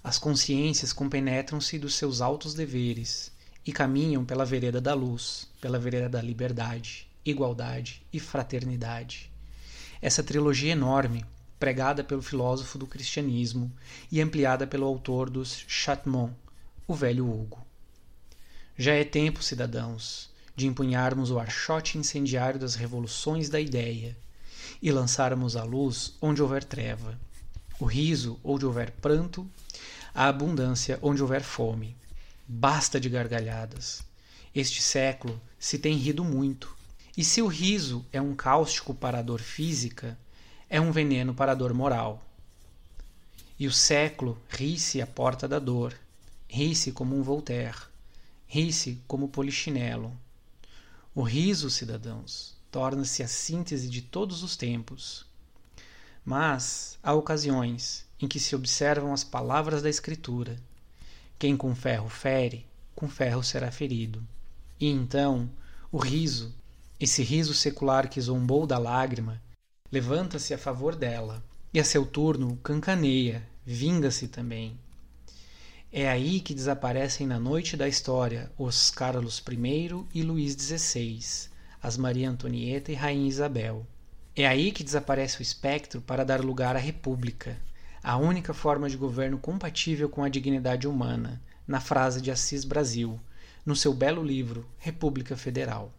As 0.04 0.18
consciências 0.18 0.92
compenetram-se 0.92 1.78
dos 1.78 1.94
seus 1.96 2.22
altos 2.22 2.54
deveres 2.56 3.32
e 3.66 3.72
caminham 3.72 4.26
pela 4.26 4.46
vereda 4.46 4.82
da 4.82 4.94
luz, 4.94 5.48
pela 5.62 5.78
vereda 5.78 6.10
da 6.10 6.22
liberdade, 6.22 7.08
igualdade 7.26 8.02
e 8.12 8.20
fraternidade. 8.20 9.30
Essa 10.02 10.24
trilogia 10.24 10.72
enorme 10.72 11.26
pregada 11.60 12.04
pelo 12.04 12.22
filósofo 12.22 12.78
do 12.78 12.88
cristianismo 12.88 13.72
e 14.12 14.22
ampliada 14.22 14.68
pelo 14.68 14.86
autor 14.86 15.30
dos 15.30 15.66
Chatmon, 15.68 16.32
o 16.88 16.94
velho 16.94 17.30
Hugo. 17.30 17.66
Já 18.78 18.94
é 18.94 19.04
tempo, 19.04 19.42
cidadãos, 19.42 20.30
de 20.56 20.68
empunharmos 20.68 21.32
o 21.32 21.40
archote 21.40 21.98
incendiário 21.98 22.60
das 22.60 22.76
revoluções 22.76 23.50
da 23.50 23.60
ideia 23.60 24.16
e 24.82 24.92
lançarmos 24.92 25.56
a 25.56 25.64
luz 25.64 26.16
onde 26.22 26.42
houver 26.42 26.64
treva, 26.64 27.20
o 27.80 27.86
riso 27.86 28.40
onde 28.44 28.66
houver 28.66 28.92
pranto, 28.92 29.50
a 30.14 30.28
abundância 30.28 31.00
onde 31.02 31.22
houver 31.22 31.44
fome. 31.44 31.96
Basta 32.48 33.00
de 33.00 33.10
gargalhadas. 33.10 34.02
Este 34.54 34.82
século 34.82 35.40
se 35.60 35.78
tem 35.78 35.96
rido 35.96 36.24
muito. 36.24 36.76
E 37.16 37.24
se 37.24 37.42
o 37.42 37.48
riso 37.48 38.06
é 38.12 38.22
um 38.22 38.36
cáustico 38.36 38.94
para 38.94 39.20
a 39.20 39.22
dor 39.22 39.40
física, 39.40 40.18
é 40.70 40.82
um 40.82 40.92
veneno 40.92 41.34
para 41.34 41.54
a 41.54 41.56
dor 41.56 41.74
moral. 41.74 42.22
E 43.60 43.68
o 43.68 43.72
século 43.72 44.40
ri-se 44.50 45.02
à 45.02 45.08
porta 45.08 45.48
da 45.48 45.60
dor, 45.60 45.98
ri-se 46.48 46.92
como 46.92 47.16
um 47.16 47.24
Voltaire, 47.24 47.78
ri-se 48.48 49.02
como 49.08 49.30
polichinelo. 49.30 50.12
O 51.16 51.22
riso, 51.24 51.70
cidadãos, 51.70 52.56
torna-se 52.72 53.24
a 53.24 53.28
síntese 53.28 53.90
de 53.90 54.02
todos 54.02 54.44
os 54.44 54.56
tempos. 54.56 55.26
Mas 56.24 57.00
há 57.02 57.14
ocasiões 57.14 58.06
em 58.22 58.28
que 58.28 58.40
se 58.40 58.56
observam 58.56 59.14
as 59.14 59.24
palavras 59.24 59.82
da 59.82 59.90
Escritura. 59.90 60.60
Quem 61.40 61.56
com 61.56 61.74
ferro 61.74 62.10
fere, 62.10 62.66
com 62.96 63.08
ferro 63.08 63.44
será 63.44 63.72
ferido. 63.72 64.22
E 64.80 64.88
então, 64.88 65.50
o 65.92 65.98
riso, 65.98 66.54
esse 67.00 67.24
riso 67.24 67.54
secular 67.54 68.10
que 68.10 68.22
zombou 68.22 68.68
da 68.68 68.78
lágrima, 68.78 69.42
levanta-se 69.92 70.54
a 70.54 70.58
favor 70.58 70.96
dela 70.96 71.44
e 71.74 71.80
a 71.80 71.84
seu 71.84 72.06
turno 72.06 72.58
cancaneia, 72.64 73.48
vinga-se 73.66 74.28
também. 74.28 74.78
É 75.92 76.10
aí 76.10 76.42
que 76.42 76.54
desaparecem 76.54 77.26
na 77.26 77.40
noite 77.40 77.78
da 77.78 77.88
história 77.88 78.52
os 78.58 78.92
Carlos 78.92 79.42
I 79.50 80.06
e 80.14 80.22
Luís 80.22 80.54
XVI, 80.54 81.50
as 81.82 81.96
Maria 81.96 82.30
Antonieta 82.30 82.92
e 82.92 82.96
Rainha 82.96 83.30
Isabel. 83.30 83.88
É 84.36 84.46
aí 84.46 84.72
que 84.72 84.84
desaparece 84.84 85.40
o 85.40 85.42
espectro 85.42 86.02
para 86.02 86.26
dar 86.26 86.44
lugar 86.44 86.76
à 86.76 86.80
República, 86.80 87.58
a 88.04 88.18
única 88.18 88.54
forma 88.54 88.90
de 88.90 88.98
governo 88.98 89.38
compatível 89.38 90.10
com 90.10 90.24
a 90.24 90.30
dignidade 90.30 90.88
humana, 90.88 91.42
na 91.66 91.80
frase 91.80 92.22
de 92.22 92.32
Assis 92.32 92.64
Brasil, 92.64 93.20
no 93.66 93.76
seu 93.76 93.94
belo 93.94 94.24
livro 94.24 94.66
República 94.78 95.36
Federal. 95.36 95.97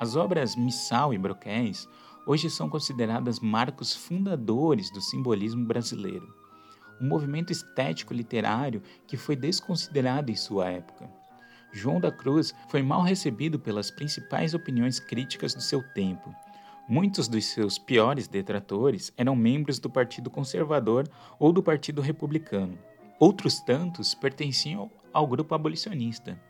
As 0.00 0.16
obras 0.16 0.56
Missal 0.56 1.12
e 1.12 1.18
Broquéis 1.18 1.86
hoje 2.26 2.48
são 2.48 2.70
consideradas 2.70 3.38
marcos 3.38 3.94
fundadores 3.94 4.90
do 4.90 4.98
simbolismo 4.98 5.66
brasileiro, 5.66 6.34
um 6.98 7.06
movimento 7.06 7.52
estético 7.52 8.14
literário 8.14 8.82
que 9.06 9.18
foi 9.18 9.36
desconsiderado 9.36 10.32
em 10.32 10.36
sua 10.36 10.70
época. 10.70 11.06
João 11.70 12.00
da 12.00 12.10
Cruz 12.10 12.54
foi 12.70 12.82
mal 12.82 13.02
recebido 13.02 13.58
pelas 13.58 13.90
principais 13.90 14.54
opiniões 14.54 14.98
críticas 14.98 15.52
do 15.54 15.60
seu 15.60 15.82
tempo. 15.92 16.34
Muitos 16.88 17.28
dos 17.28 17.44
seus 17.44 17.78
piores 17.78 18.26
detratores 18.26 19.12
eram 19.18 19.36
membros 19.36 19.78
do 19.78 19.90
Partido 19.90 20.30
Conservador 20.30 21.06
ou 21.38 21.52
do 21.52 21.62
Partido 21.62 22.00
Republicano. 22.00 22.78
Outros 23.18 23.60
tantos 23.60 24.14
pertenciam 24.14 24.90
ao 25.12 25.26
grupo 25.26 25.54
abolicionista. 25.54 26.40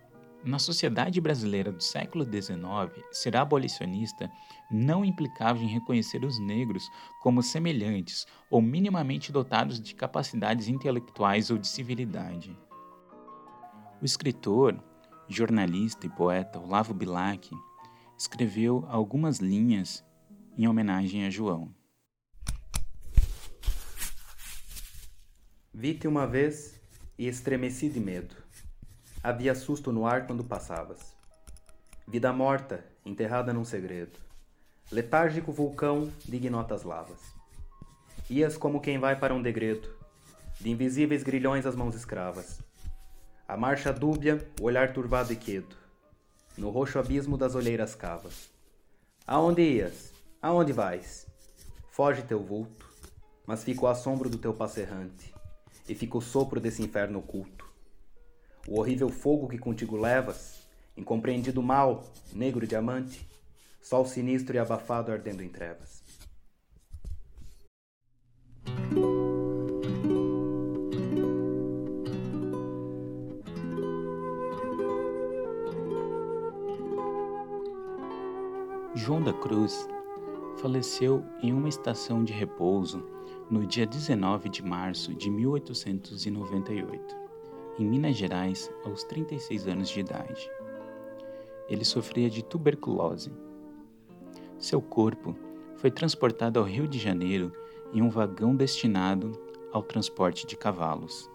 Na 0.43 0.59
sociedade 0.59 1.21
brasileira 1.21 1.71
do 1.71 1.83
século 1.83 2.25
XIX, 2.25 3.05
ser 3.13 3.37
abolicionista 3.37 4.31
não 4.71 5.05
implicava 5.05 5.59
em 5.59 5.67
reconhecer 5.67 6.25
os 6.25 6.39
negros 6.39 6.89
como 7.21 7.43
semelhantes 7.43 8.27
ou 8.51 8.63
minimamente 8.63 9.31
dotados 9.31 9.79
de 9.79 9.95
capacidades 9.95 10.67
intelectuais 10.67 11.51
ou 11.51 11.59
de 11.59 11.69
civilidade. 11.69 12.57
O 14.01 14.05
escritor, 14.05 14.83
jornalista 15.29 16.07
e 16.07 16.11
poeta 16.11 16.59
Olavo 16.59 16.95
Bilac 16.95 17.51
escreveu 18.19 18.87
algumas 18.89 19.41
linhas 19.41 20.03
em 20.57 20.67
homenagem 20.67 21.27
a 21.27 21.31
João. 21.31 21.75
Vi-te 25.73 26.09
uma 26.09 26.27
vez 26.27 26.81
e 27.19 27.29
estremeci 27.29 27.91
de 27.91 28.01
medo 28.01 28.35
Havia 29.23 29.55
susto 29.55 29.93
no 29.93 30.07
ar 30.07 30.27
quando 30.27 30.43
passavas. 30.43 31.15
Vida 32.09 32.33
morta, 32.33 32.83
enterrada 33.05 33.53
num 33.53 33.67
segredo. 33.67 34.19
Letárgico 34.91 35.53
vulcão 35.53 36.11
de 36.25 36.37
ignotas 36.37 36.85
lavas. 36.85 37.21
Ias 38.31 38.57
como 38.57 38.81
quem 38.81 38.99
vai 38.99 39.15
para 39.15 39.35
um 39.35 39.43
degredo, 39.43 39.95
de 40.59 40.71
invisíveis 40.71 41.23
grilhões 41.23 41.67
as 41.67 41.77
mãos 41.77 41.95
escravas. 41.95 42.61
A 43.47 43.59
marcha 43.59 43.93
dúbia, 43.93 44.43
o 44.59 44.65
olhar 44.65 44.95
turvado 44.95 45.35
e 45.35 45.37
quedo. 45.37 45.77
No 46.57 46.71
roxo 46.71 46.99
abismo 46.99 47.37
das 47.37 47.55
olheiras 47.55 47.95
cavas. 47.95 48.49
Aonde 49.27 49.61
ias? 49.61 50.15
Aonde 50.41 50.73
vais? 50.73 51.27
Foge 51.91 52.23
teu 52.23 52.43
vulto, 52.43 52.89
mas 53.47 53.65
fica 53.65 53.85
o 53.85 53.89
assombro 53.89 54.31
do 54.31 54.39
teu 54.39 54.55
passo 54.55 54.81
errante, 54.81 55.35
e 55.87 55.95
fica 55.95 56.17
o 56.17 56.23
sopro 56.23 56.59
desse 56.59 56.83
inferno 56.83 57.19
oculto 57.19 57.70
o 58.67 58.79
horrível 58.79 59.09
fogo 59.09 59.49
que 59.49 59.59
contigo 59.59 59.97
levas, 59.97 60.67
incompreendido 60.97 61.63
mal, 61.63 62.05
negro 62.33 62.67
diamante, 62.67 63.29
sol 63.81 64.07
sinistro 64.07 64.57
e 64.57 64.59
abafado 64.59 65.13
ardendo 65.13 65.43
em 65.43 65.49
trevas. 65.49 66.03
João 78.95 79.23
da 79.23 79.33
Cruz 79.33 79.89
faleceu 80.61 81.25
em 81.43 81.53
uma 81.53 81.69
estação 81.69 82.23
de 82.23 82.33
repouso 82.33 83.09
no 83.51 83.67
dia 83.67 83.87
19 83.87 84.49
de 84.49 84.63
março 84.63 85.15
de 85.15 85.31
1898 85.31 87.20
em 87.81 87.87
Minas 87.87 88.15
Gerais 88.15 88.71
aos 88.85 89.03
36 89.05 89.67
anos 89.67 89.89
de 89.89 90.01
idade. 90.01 90.51
Ele 91.67 91.85
sofria 91.85 92.29
de 92.29 92.45
tuberculose. 92.45 93.33
Seu 94.59 94.83
corpo 94.83 95.35
foi 95.77 95.91
transportado 95.91 96.59
ao 96.59 96.65
Rio 96.67 96.87
de 96.87 96.99
Janeiro 96.99 97.53
em 97.93 98.03
um 98.03 98.11
vagão 98.11 98.55
destinado 98.55 99.33
ao 99.73 99.83
transporte 99.83 100.47
de 100.47 100.57
cavalos. 100.57 101.31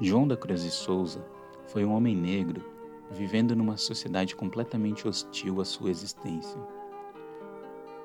João 0.00 0.28
da 0.28 0.36
Cruz 0.36 0.62
e 0.62 0.70
Souza 0.70 1.24
foi 1.66 1.84
um 1.84 1.92
homem 1.92 2.14
negro 2.14 2.62
vivendo 3.10 3.56
numa 3.56 3.76
sociedade 3.76 4.36
completamente 4.36 5.08
hostil 5.08 5.60
à 5.60 5.64
sua 5.64 5.90
existência. 5.90 6.60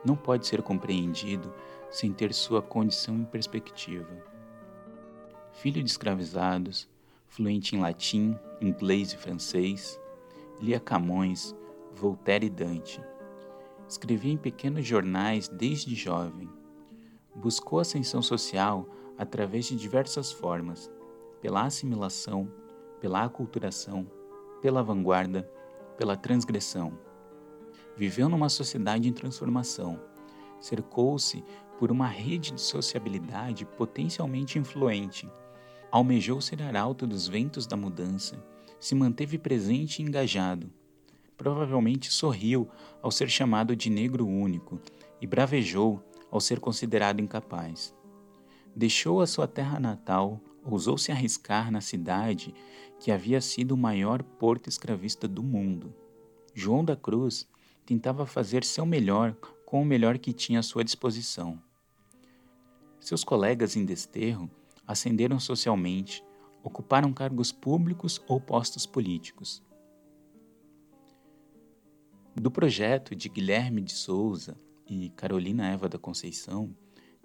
Não 0.03 0.15
pode 0.15 0.47
ser 0.47 0.61
compreendido 0.61 1.53
sem 1.89 2.13
ter 2.13 2.33
sua 2.33 2.61
condição 2.61 3.15
em 3.15 3.25
perspectiva. 3.25 4.09
Filho 5.53 5.83
de 5.83 5.89
escravizados, 5.89 6.87
fluente 7.27 7.75
em 7.75 7.79
latim, 7.79 8.37
inglês 8.61 9.11
e 9.11 9.17
francês, 9.17 9.99
lia 10.61 10.79
Camões, 10.79 11.55
Voltaire 11.93 12.45
e 12.45 12.49
Dante. 12.49 13.01
Escrevia 13.87 14.31
em 14.31 14.37
pequenos 14.37 14.85
jornais 14.85 15.47
desde 15.47 15.95
jovem. 15.95 16.49
Buscou 17.35 17.79
ascensão 17.79 18.21
social 18.21 18.87
através 19.17 19.65
de 19.65 19.75
diversas 19.75 20.31
formas, 20.31 20.89
pela 21.41 21.63
assimilação, 21.63 22.49
pela 23.01 23.23
aculturação, 23.23 24.09
pela 24.61 24.83
vanguarda, 24.83 25.49
pela 25.97 26.15
transgressão. 26.15 26.97
Viveu 27.95 28.29
numa 28.29 28.49
sociedade 28.49 29.07
em 29.07 29.13
transformação, 29.13 29.99
cercou-se 30.59 31.43
por 31.77 31.91
uma 31.91 32.07
rede 32.07 32.51
de 32.51 32.61
sociabilidade 32.61 33.65
potencialmente 33.65 34.59
influente. 34.59 35.29
Almejou 35.91 36.41
ser 36.41 36.61
arauto 36.61 37.07
dos 37.07 37.27
ventos 37.27 37.65
da 37.65 37.75
mudança, 37.75 38.43
se 38.79 38.93
manteve 38.95 39.37
presente 39.37 39.99
e 39.99 40.05
engajado. 40.05 40.71
Provavelmente 41.37 42.11
sorriu 42.11 42.67
ao 43.01 43.11
ser 43.11 43.29
chamado 43.29 43.75
de 43.75 43.89
negro 43.89 44.27
único 44.27 44.79
e 45.21 45.27
bravejou 45.27 46.03
ao 46.29 46.39
ser 46.39 46.59
considerado 46.59 47.21
incapaz. 47.21 47.95
Deixou 48.75 49.21
a 49.21 49.27
sua 49.27 49.47
terra 49.47 49.79
natal, 49.79 50.39
ousou 50.63 50.97
se 50.97 51.11
arriscar 51.11 51.71
na 51.71 51.81
cidade 51.81 52.53
que 52.99 53.11
havia 53.11 53.41
sido 53.41 53.71
o 53.71 53.77
maior 53.77 54.21
porto 54.21 54.67
escravista 54.67 55.27
do 55.27 55.41
mundo. 55.41 55.93
João 56.53 56.83
da 56.83 56.95
Cruz 56.95 57.47
tentava 57.89 58.23
fazer 58.23 58.63
seu 58.63 58.85
melhor 58.85 59.33
com 59.65 59.81
o 59.81 59.85
melhor 59.85 60.19
que 60.19 60.31
tinha 60.31 60.59
à 60.59 60.63
sua 60.63 60.83
disposição. 60.83 61.59
Seus 62.99 63.23
colegas 63.23 63.75
em 63.75 63.83
desterro 63.83 64.47
ascenderam 64.85 65.39
socialmente, 65.39 66.23
ocuparam 66.63 67.11
cargos 67.11 67.51
públicos 67.51 68.21
ou 68.27 68.39
postos 68.39 68.85
políticos. 68.85 69.63
Do 72.35 72.51
projeto 72.51 73.15
de 73.15 73.27
Guilherme 73.27 73.81
de 73.81 73.93
Souza 73.93 74.55
e 74.85 75.09
Carolina 75.09 75.67
Eva 75.67 75.89
da 75.89 75.97
Conceição 75.97 76.69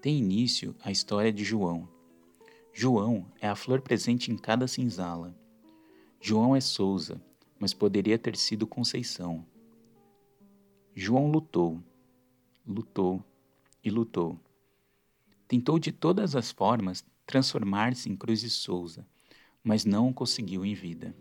tem 0.01 0.17
início 0.17 0.75
a 0.83 0.91
história 0.91 1.31
de 1.31 1.45
João. 1.45 1.87
João 2.73 3.31
é 3.39 3.47
a 3.47 3.55
flor 3.55 3.83
presente 3.83 4.33
em 4.33 4.39
cada 4.39 4.67
cinzala. 4.67 5.37
João 6.19 6.57
é 6.57 6.61
Souza, 6.63 7.21
mas 7.59 7.75
poderia 7.75 8.19
ter 8.19 8.35
sido 8.35 8.67
Conceição. 8.67 9.45
João 10.97 11.29
lutou, 11.29 11.83
lutou 12.65 13.21
e 13.83 13.91
lutou. 13.91 14.39
Tentou 15.49 15.77
de 15.77 15.91
todas 15.91 16.37
as 16.37 16.53
formas 16.53 17.05
transformar-se 17.27 18.09
em 18.09 18.15
Cruz 18.15 18.45
e 18.45 18.51
Souza, 18.51 19.05
mas 19.61 19.85
não 19.85 20.11
o 20.11 20.15
conseguiu 20.15 20.65
em 20.65 20.73
vida. 20.73 21.13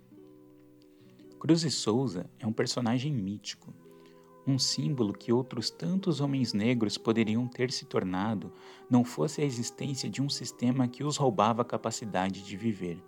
Cruz 1.40 1.64
e 1.64 1.72
Souza 1.72 2.30
é 2.38 2.46
um 2.46 2.54
personagem 2.54 3.12
mítico, 3.12 3.74
um 4.46 4.60
símbolo 4.60 5.12
que 5.12 5.34
outros 5.34 5.72
tantos 5.72 6.20
homens 6.20 6.54
negros 6.54 6.96
poderiam 6.96 7.48
ter 7.48 7.72
se 7.72 7.86
tornado 7.86 8.54
não 8.88 9.04
fosse 9.04 9.42
a 9.42 9.46
existência 9.46 10.08
de 10.08 10.22
um 10.22 10.30
sistema 10.30 10.88
que 10.88 11.04
os 11.04 11.18
roubava 11.18 11.64
a 11.64 11.66
capacidade 11.66 12.44
de 12.44 12.56
viver. 12.56 13.04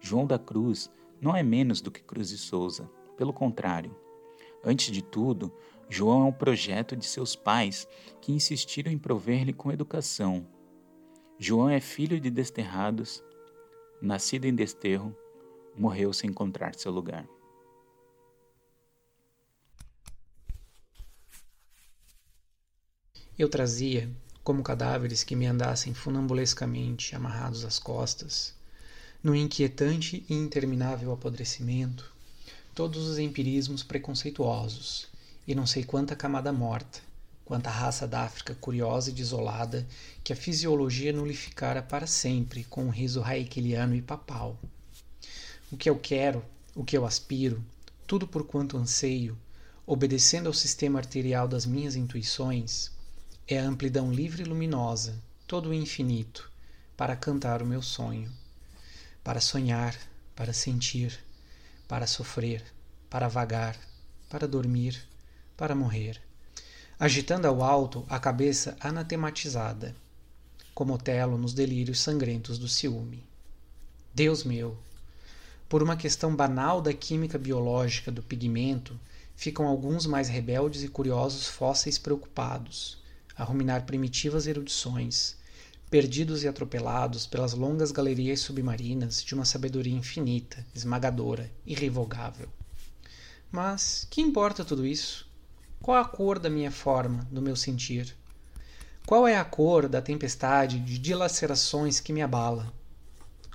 João 0.00 0.26
da 0.26 0.38
Cruz 0.38 0.90
não 1.20 1.36
é 1.36 1.42
menos 1.42 1.82
do 1.82 1.90
que 1.90 2.02
Cruz 2.02 2.30
e 2.30 2.38
Souza, 2.38 2.90
pelo 3.18 3.34
contrário. 3.34 3.94
Antes 4.66 4.90
de 4.90 5.02
tudo, 5.02 5.52
João 5.94 6.22
é 6.22 6.24
um 6.24 6.32
projeto 6.32 6.96
de 6.96 7.06
seus 7.06 7.36
pais 7.36 7.86
que 8.20 8.32
insistiram 8.32 8.90
em 8.90 8.98
prover-lhe 8.98 9.52
com 9.52 9.70
educação. 9.70 10.44
João 11.38 11.70
é 11.70 11.78
filho 11.78 12.18
de 12.18 12.30
desterrados, 12.32 13.22
nascido 14.02 14.44
em 14.44 14.52
desterro, 14.52 15.16
morreu 15.78 16.12
sem 16.12 16.30
encontrar 16.30 16.74
seu 16.74 16.90
lugar. 16.90 17.24
Eu 23.38 23.48
trazia, 23.48 24.10
como 24.42 24.64
cadáveres 24.64 25.22
que 25.22 25.36
me 25.36 25.46
andassem 25.46 25.94
funambulescamente 25.94 27.14
amarrados 27.14 27.64
às 27.64 27.78
costas, 27.78 28.52
no 29.22 29.32
inquietante 29.32 30.26
e 30.28 30.34
interminável 30.34 31.12
apodrecimento, 31.12 32.12
todos 32.74 33.06
os 33.06 33.16
empirismos 33.16 33.84
preconceituosos, 33.84 35.13
e 35.46 35.54
não 35.54 35.66
sei 35.66 35.84
quanta 35.84 36.16
camada 36.16 36.52
morta, 36.52 37.00
quanta 37.44 37.68
raça 37.68 38.06
da 38.06 38.22
África 38.22 38.54
curiosa 38.54 39.10
e 39.10 39.12
desolada 39.12 39.86
que 40.22 40.32
a 40.32 40.36
fisiologia 40.36 41.12
nulificara 41.12 41.82
para 41.82 42.06
sempre 42.06 42.64
com 42.64 42.84
um 42.84 42.90
riso 42.90 43.20
raikeliano 43.20 43.94
e 43.94 44.00
papal. 44.00 44.58
O 45.70 45.76
que 45.76 45.90
eu 45.90 45.98
quero, 45.98 46.44
o 46.74 46.84
que 46.84 46.96
eu 46.96 47.04
aspiro, 47.04 47.62
tudo 48.06 48.26
por 48.26 48.46
quanto 48.46 48.78
anseio, 48.78 49.36
obedecendo 49.86 50.46
ao 50.46 50.54
sistema 50.54 50.98
arterial 50.98 51.46
das 51.46 51.66
minhas 51.66 51.94
intuições, 51.94 52.90
é 53.46 53.58
a 53.58 53.66
amplidão 53.66 54.10
livre 54.10 54.42
e 54.42 54.46
luminosa, 54.46 55.20
todo 55.46 55.68
o 55.68 55.74
infinito, 55.74 56.50
para 56.96 57.14
cantar 57.14 57.60
o 57.60 57.66
meu 57.66 57.82
sonho, 57.82 58.32
para 59.22 59.40
sonhar, 59.40 59.94
para 60.34 60.54
sentir, 60.54 61.18
para 61.86 62.06
sofrer, 62.06 62.64
para 63.10 63.28
vagar, 63.28 63.76
para 64.30 64.48
dormir, 64.48 65.02
para 65.56 65.74
morrer, 65.74 66.20
agitando 66.98 67.46
ao 67.46 67.62
alto 67.62 68.04
a 68.08 68.18
cabeça 68.18 68.76
anatematizada, 68.80 69.94
como 70.74 70.94
Otelo 70.94 71.38
nos 71.38 71.54
delírios 71.54 72.00
sangrentos 72.00 72.58
do 72.58 72.68
ciúme. 72.68 73.24
Deus 74.14 74.44
meu! 74.44 74.76
Por 75.68 75.82
uma 75.82 75.96
questão 75.96 76.34
banal 76.34 76.80
da 76.80 76.92
química 76.92 77.38
biológica 77.38 78.10
do 78.10 78.22
pigmento, 78.22 78.98
ficam 79.36 79.66
alguns 79.66 80.06
mais 80.06 80.28
rebeldes 80.28 80.82
e 80.82 80.88
curiosos 80.88 81.46
fósseis 81.46 81.98
preocupados 81.98 82.98
a 83.36 83.42
ruminar 83.42 83.84
primitivas 83.84 84.46
erudições, 84.46 85.36
perdidos 85.90 86.42
e 86.42 86.48
atropelados 86.48 87.26
pelas 87.26 87.52
longas 87.52 87.90
galerias 87.90 88.40
submarinas 88.40 89.22
de 89.22 89.34
uma 89.34 89.44
sabedoria 89.44 89.94
infinita, 89.94 90.64
esmagadora, 90.74 91.50
irrevogável. 91.66 92.48
Mas 93.50 94.06
que 94.10 94.20
importa 94.20 94.64
tudo 94.64 94.86
isso? 94.86 95.26
Qual 95.84 95.98
a 95.98 96.04
cor 96.06 96.38
da 96.38 96.48
minha 96.48 96.70
forma, 96.70 97.28
do 97.30 97.42
meu 97.42 97.54
sentir? 97.54 98.16
Qual 99.06 99.28
é 99.28 99.36
a 99.36 99.44
cor 99.44 99.86
da 99.86 100.00
tempestade 100.00 100.80
de 100.80 100.98
dilacerações 100.98 102.00
que 102.00 102.10
me 102.10 102.22
abala? 102.22 102.72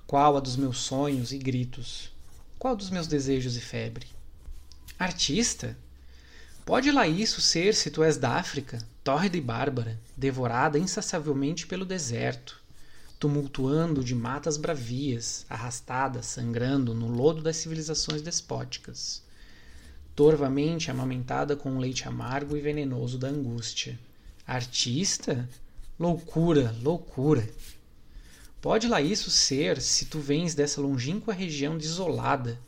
Qual 0.05 0.37
a 0.37 0.39
dos 0.39 0.55
meus 0.55 0.77
sonhos 0.77 1.31
e 1.31 1.39
gritos? 1.39 2.11
Qual 2.59 2.75
dos 2.75 2.91
meus 2.91 3.07
desejos 3.07 3.57
e 3.57 3.59
febre? 3.59 4.05
Artista? 4.99 5.75
Pode 6.63 6.91
lá 6.91 7.07
isso 7.07 7.41
ser 7.41 7.73
se 7.73 7.89
tu 7.89 8.03
és 8.03 8.15
da 8.15 8.35
África, 8.35 8.77
tórrida 9.03 9.35
e 9.35 9.41
bárbara, 9.41 9.99
devorada 10.15 10.77
insaciavelmente 10.77 11.65
pelo 11.65 11.83
deserto, 11.83 12.61
tumultuando 13.19 14.03
de 14.03 14.13
matas 14.13 14.55
bravias, 14.55 15.47
arrastada, 15.49 16.21
sangrando 16.21 16.93
no 16.93 17.07
lodo 17.07 17.41
das 17.41 17.57
civilizações 17.57 18.21
despóticas, 18.21 19.23
torvamente 20.19 20.91
amamentada 20.91 21.55
com 21.55 21.77
o 21.77 21.79
leite 21.79 22.05
amargo 22.05 22.57
e 22.57 22.59
venenoso 22.59 23.17
da 23.17 23.29
angústia. 23.29 23.97
Artista? 24.45 25.47
Loucura, 25.97 26.75
loucura. 26.83 27.47
Pode 28.59 28.85
lá 28.89 29.01
isso 29.01 29.31
ser 29.31 29.79
se 29.79 30.07
tu 30.07 30.19
vens 30.19 30.53
dessa 30.53 30.81
longínqua 30.81 31.33
região 31.33 31.77
desolada, 31.77 32.59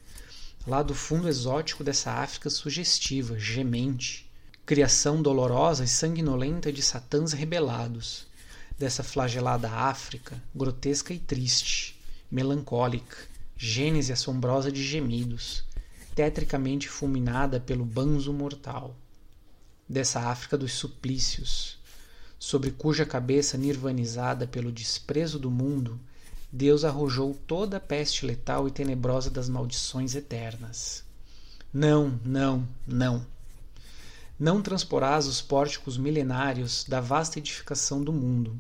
lá 0.66 0.82
do 0.82 0.95
fundo 0.95 1.28
exótico 1.28 1.84
dessa 1.84 2.14
África 2.14 2.49
sugestiva, 2.49 3.38
gemente, 3.38 4.32
criação 4.66 5.22
dolorosa 5.22 5.84
e 5.84 5.89
sanguinolenta 5.89 6.72
de 6.72 6.82
satãs 6.82 7.34
rebelados, 7.34 8.28
dessa 8.80 9.04
flagelada 9.04 9.70
África, 9.70 10.41
grotesca 10.56 11.14
e 11.14 11.20
triste, 11.20 11.99
melancólica, 12.32 13.18
gênese 13.58 14.14
assombrosa 14.14 14.72
de 14.72 14.82
gemidos, 14.82 15.66
tetricamente 16.16 16.89
fulminada 16.89 17.59
pelo 17.59 17.86
banzo 17.86 18.34
mortal, 18.34 18.95
dessa 19.88 20.20
África 20.22 20.57
dos 20.57 20.74
suplícios, 20.74 21.78
sobre 22.39 22.72
cuja 22.72 23.05
cabeça 23.05 23.57
nirvanizada 23.57 24.47
pelo 24.47 24.72
desprezo 24.72 25.38
do 25.38 25.51
mundo 25.51 25.99
Deus 26.51 26.84
arrojou 26.84 27.34
toda 27.47 27.78
a 27.78 27.80
peste 27.80 28.26
letal 28.26 28.68
e 28.68 28.72
tenebrosa 28.72 29.30
das 29.30 29.47
maldições 29.47 30.16
eternas. 30.16 31.01
Não, 31.74 32.20
não, 32.26 32.68
não. 32.86 33.26
Não 34.38 34.62
transporás 34.62 35.28
os 35.28 35.41
pórticos 35.41 35.97
milenários 35.97 36.84
da 36.84 36.99
vasta 36.99 37.39
edificação 37.39 38.03
do 38.03 38.12
mundo, 38.12 38.59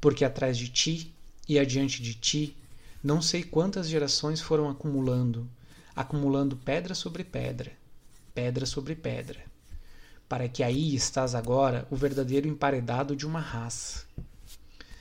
porque 0.00 0.24
atrás 0.24 0.56
de 0.56 0.68
ti 0.70 1.12
e 1.46 1.58
adiante 1.58 2.02
de 2.02 2.14
ti, 2.14 2.56
não 3.04 3.20
sei 3.20 3.42
quantas 3.42 3.88
gerações 3.88 4.40
foram 4.40 4.70
acumulando, 4.70 5.46
acumulando 6.00 6.56
pedra 6.56 6.94
sobre 6.94 7.24
pedra, 7.24 7.72
pedra 8.34 8.66
sobre 8.66 8.94
pedra, 8.94 9.40
para 10.28 10.48
que 10.48 10.62
aí 10.62 10.94
estás 10.94 11.34
agora 11.34 11.86
o 11.90 11.96
verdadeiro 11.96 12.46
emparedado 12.46 13.16
de 13.16 13.26
uma 13.26 13.40
raça 13.40 14.06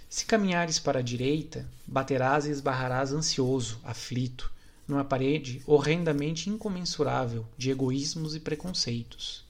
se 0.09 0.25
caminhares 0.25 0.79
para 0.79 0.99
a 0.99 1.01
direita, 1.03 1.67
baterás 1.85 2.45
e 2.45 2.49
esbarrarás 2.49 3.11
ansioso, 3.11 3.79
aflito, 3.83 4.49
numa 4.87 5.03
parede 5.03 5.61
horrendamente 5.67 6.49
incomensurável 6.49 7.45
de 7.57 7.69
egoísmos 7.71 8.33
e 8.33 8.39
preconceitos. 8.39 9.43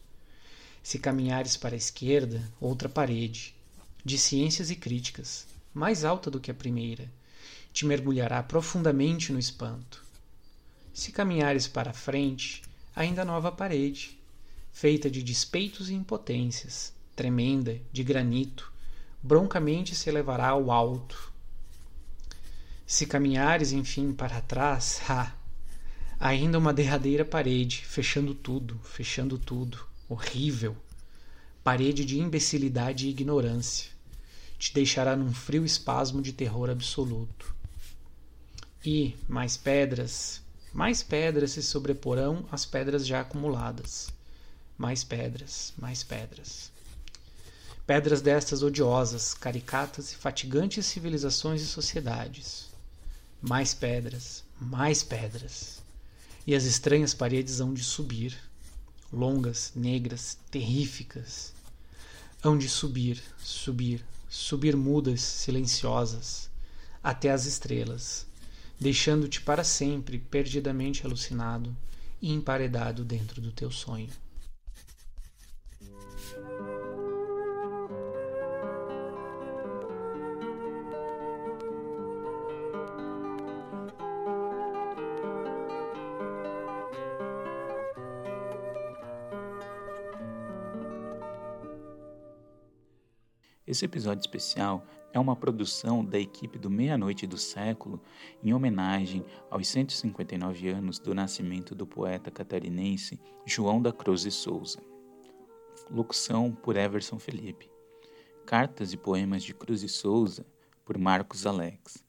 Se 0.81 0.97
caminhares 0.97 1.55
para 1.55 1.75
a 1.75 1.77
esquerda, 1.77 2.41
outra 2.59 2.89
parede, 2.89 3.55
de 4.03 4.17
ciências 4.17 4.71
e 4.71 4.75
críticas, 4.75 5.45
mais 5.73 6.03
alta 6.03 6.31
do 6.31 6.39
que 6.39 6.49
a 6.49 6.55
primeira, 6.55 7.07
te 7.71 7.85
mergulhará 7.85 8.41
profundamente 8.41 9.31
no 9.31 9.37
espanto. 9.37 10.03
Se 10.97 11.11
caminhares 11.11 11.67
para 11.67 11.93
frente, 11.93 12.63
ainda 12.95 13.23
nova 13.23 13.51
parede, 13.51 14.19
feita 14.71 15.11
de 15.11 15.21
despeitos 15.21 15.91
e 15.91 15.93
impotências, 15.93 16.91
tremenda, 17.15 17.79
de 17.93 18.03
granito, 18.03 18.73
broncamente 19.21 19.95
se 19.95 20.09
elevará 20.09 20.47
ao 20.47 20.71
alto. 20.71 21.31
Se 22.83 23.05
caminhares, 23.05 23.73
enfim, 23.73 24.11
para 24.11 24.41
trás, 24.41 24.99
ha! 25.07 25.35
Ainda 26.19 26.57
uma 26.57 26.73
derradeira 26.73 27.23
parede, 27.23 27.85
fechando 27.85 28.33
tudo, 28.33 28.79
fechando 28.83 29.37
tudo. 29.37 29.85
Horrível. 30.09 30.75
Parede 31.63 32.03
de 32.03 32.17
imbecilidade 32.17 33.05
e 33.05 33.11
ignorância. 33.11 33.91
Te 34.57 34.73
deixará 34.73 35.15
num 35.15 35.31
frio 35.31 35.63
espasmo 35.63 36.23
de 36.23 36.33
terror 36.33 36.71
absoluto. 36.71 37.55
E 38.83 39.15
mais 39.29 39.55
pedras, 39.55 40.41
mais 40.77 41.01
pedras 41.01 41.53
se 41.53 41.63
sobreporão 41.63 42.45
às 42.51 42.63
pedras 42.63 43.07
já 43.07 43.21
acumuladas. 43.21 44.09
Mais 44.77 45.03
pedras, 45.03 45.73
mais 45.75 46.03
pedras. 46.03 46.71
Pedras 47.87 48.21
destas 48.21 48.61
odiosas, 48.61 49.33
caricatas 49.33 50.11
e 50.11 50.15
fatigantes 50.15 50.85
civilizações 50.85 51.63
e 51.63 51.65
sociedades. 51.65 52.67
Mais 53.41 53.73
pedras, 53.73 54.43
mais 54.61 55.01
pedras. 55.01 55.81
E 56.45 56.53
as 56.53 56.65
estranhas 56.65 57.11
paredes 57.11 57.59
hão 57.59 57.73
de 57.73 57.83
subir, 57.83 58.37
longas, 59.11 59.71
negras, 59.75 60.37
terríficas. 60.51 61.53
Hão 62.43 62.55
de 62.55 62.69
subir, 62.69 63.19
subir, 63.39 64.05
subir 64.29 64.75
mudas, 64.75 65.21
silenciosas, 65.21 66.51
até 67.03 67.31
as 67.31 67.45
estrelas, 67.47 68.26
deixando-te 68.79 69.41
para 69.41 69.63
sempre 69.63 70.19
perdidamente 70.19 71.05
alucinado 71.05 71.75
e 72.21 72.31
emparedado 72.31 73.03
dentro 73.03 73.41
do 73.41 73.51
teu 73.51 73.71
sonho. 73.71 74.09
Esse 93.65 93.83
episódio 93.83 94.21
especial 94.21 94.87
é 95.13 95.19
uma 95.19 95.35
produção 95.35 96.03
da 96.03 96.19
equipe 96.19 96.59
do 96.59 96.69
Meia-Noite 96.69 97.25
do 97.25 97.37
Século 97.37 97.99
em 98.43 98.53
homenagem 98.53 99.25
aos 99.49 99.67
159 99.67 100.69
anos 100.69 100.99
do 100.99 101.13
nascimento 101.13 101.73
do 101.73 101.87
poeta 101.87 102.29
catarinense 102.29 103.19
João 103.45 103.81
da 103.81 103.91
Cruz 103.91 104.25
e 104.25 104.31
Souza. 104.31 104.79
locução 105.89 106.51
por 106.51 106.75
Everson 106.75 107.17
Felipe. 107.17 107.69
Cartas 108.45 108.93
e 108.93 108.97
poemas 108.97 109.43
de 109.43 109.53
Cruz 109.53 109.83
e 109.83 109.89
Souza, 109.89 110.45
por 110.83 110.97
Marcos 110.97 111.45
Alex. 111.45 112.03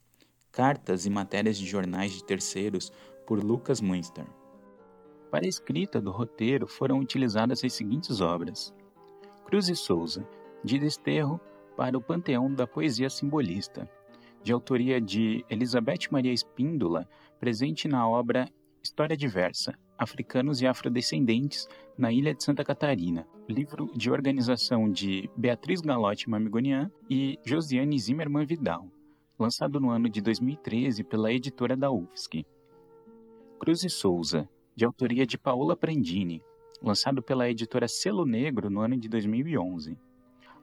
Cartas 0.51 1.07
e 1.07 1.11
matérias 1.11 1.59
de 1.59 1.67
jornais 1.67 2.13
de 2.13 2.25
terceiros, 2.25 2.93
por 3.27 3.43
Lucas 3.43 3.81
Munster. 3.81 4.27
Para 5.31 5.45
a 5.45 5.49
escrita 5.49 6.01
do 6.01 6.11
roteiro 6.11 6.67
foram 6.67 6.99
utilizadas 6.99 7.63
as 7.63 7.73
seguintes 7.73 8.21
obras: 8.21 8.75
Cruz 9.45 9.69
e 9.69 9.77
Souza, 9.77 10.27
de 10.65 10.79
Desterro 10.79 11.41
para 11.79 11.97
o 11.97 12.03
Panteão 12.03 12.53
da 12.53 12.67
Poesia 12.67 13.09
Simbolista, 13.09 13.89
de 14.43 14.53
autoria 14.53 15.01
de 15.01 15.45
Elizabeth 15.49 16.09
Maria 16.11 16.33
Espíndola, 16.33 17.09
presente 17.39 17.87
na 17.87 18.07
obra 18.09 18.49
História 18.83 19.17
Diversa, 19.17 19.79
Africanos 19.97 20.61
e 20.61 20.67
Afrodescendentes 20.67 21.69
na 21.97 22.13
Ilha 22.13 22.35
de 22.35 22.43
Santa 22.43 22.65
Catarina, 22.65 23.29
livro 23.49 23.89
de 23.95 24.11
organização 24.11 24.91
de 24.91 25.31
Beatriz 25.37 25.81
Galotti 25.81 26.29
Mamigonian 26.29 26.91
e 27.09 27.39
Josiane 27.47 27.97
Zimmermann 27.97 28.45
Vidal, 28.45 28.91
lançado 29.39 29.79
no 29.79 29.91
ano 29.91 30.09
de 30.09 30.21
2013 30.21 31.05
pela 31.05 31.33
editora 31.33 31.77
da 31.77 31.93
UFSC. 31.93 32.45
Cruz 33.61 33.85
e 33.85 33.89
Souza, 33.89 34.49
de 34.75 34.85
autoria 34.85 35.25
de 35.25 35.39
Paola 35.39 35.77
Prandini, 35.77 36.43
lançado 36.83 37.23
pela 37.23 37.49
editora 37.49 37.87
Selo 37.87 38.27
Negro 38.27 38.69
no 38.69 38.81
ano 38.81 38.97
de 38.97 39.09
2011. 39.09 39.97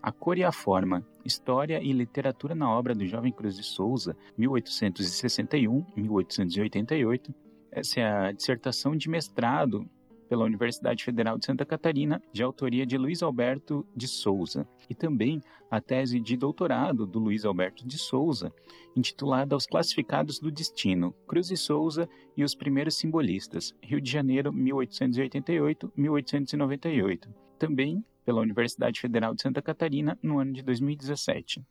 A 0.06 0.12
Cor 0.12 0.38
e 0.38 0.43
a 0.43 0.51
Forma, 0.51 1.03
História 1.26 1.82
e 1.82 1.91
Literatura 1.91 2.53
na 2.53 2.70
Obra 2.70 2.93
do 2.93 3.08
Jovem 3.08 3.32
Cruz 3.32 3.56
de 3.56 3.64
Souza, 3.64 4.16
1861-1888. 4.38 7.34
Essa 7.72 8.01
é 8.01 8.03
a 8.03 8.32
dissertação 8.32 8.95
de 8.95 9.10
mestrado 9.10 9.89
pela 10.30 10.45
Universidade 10.45 11.03
Federal 11.03 11.39
de 11.39 11.47
Santa 11.47 11.66
Catarina, 11.66 12.22
de 12.32 12.43
autoria 12.43 12.86
de 12.86 12.99
Luiz 12.99 13.24
Alberto 13.24 13.84
de 13.95 14.08
Souza, 14.08 14.68
e 14.88 14.93
também 14.93 15.41
a 15.72 15.82
tese 15.82 16.20
de 16.20 16.38
doutorado 16.38 17.08
do 17.08 17.18
Luiz 17.18 17.43
Alberto 17.43 17.88
de 17.88 17.97
Souza, 17.97 18.53
intitulada 18.95 19.56
Os 19.56 19.66
Classificados 19.66 20.38
do 20.38 20.51
Destino, 20.51 21.16
Cruz 21.28 21.49
e 21.49 21.58
Souza 21.58 22.08
e 22.38 22.43
os 22.43 22.53
Primeiros 22.53 22.95
Simbolistas, 22.95 23.74
Rio 23.82 23.99
de 23.99 24.12
Janeiro, 24.12 24.53
1888-1898, 24.53 27.28
também 27.58 28.06
pela 28.26 28.41
Universidade 28.41 28.99
Federal 28.99 29.36
de 29.36 29.41
Santa 29.41 29.61
Catarina, 29.61 30.17
no 30.21 30.39
ano 30.39 30.51
de 30.51 30.63
2017. 30.63 31.63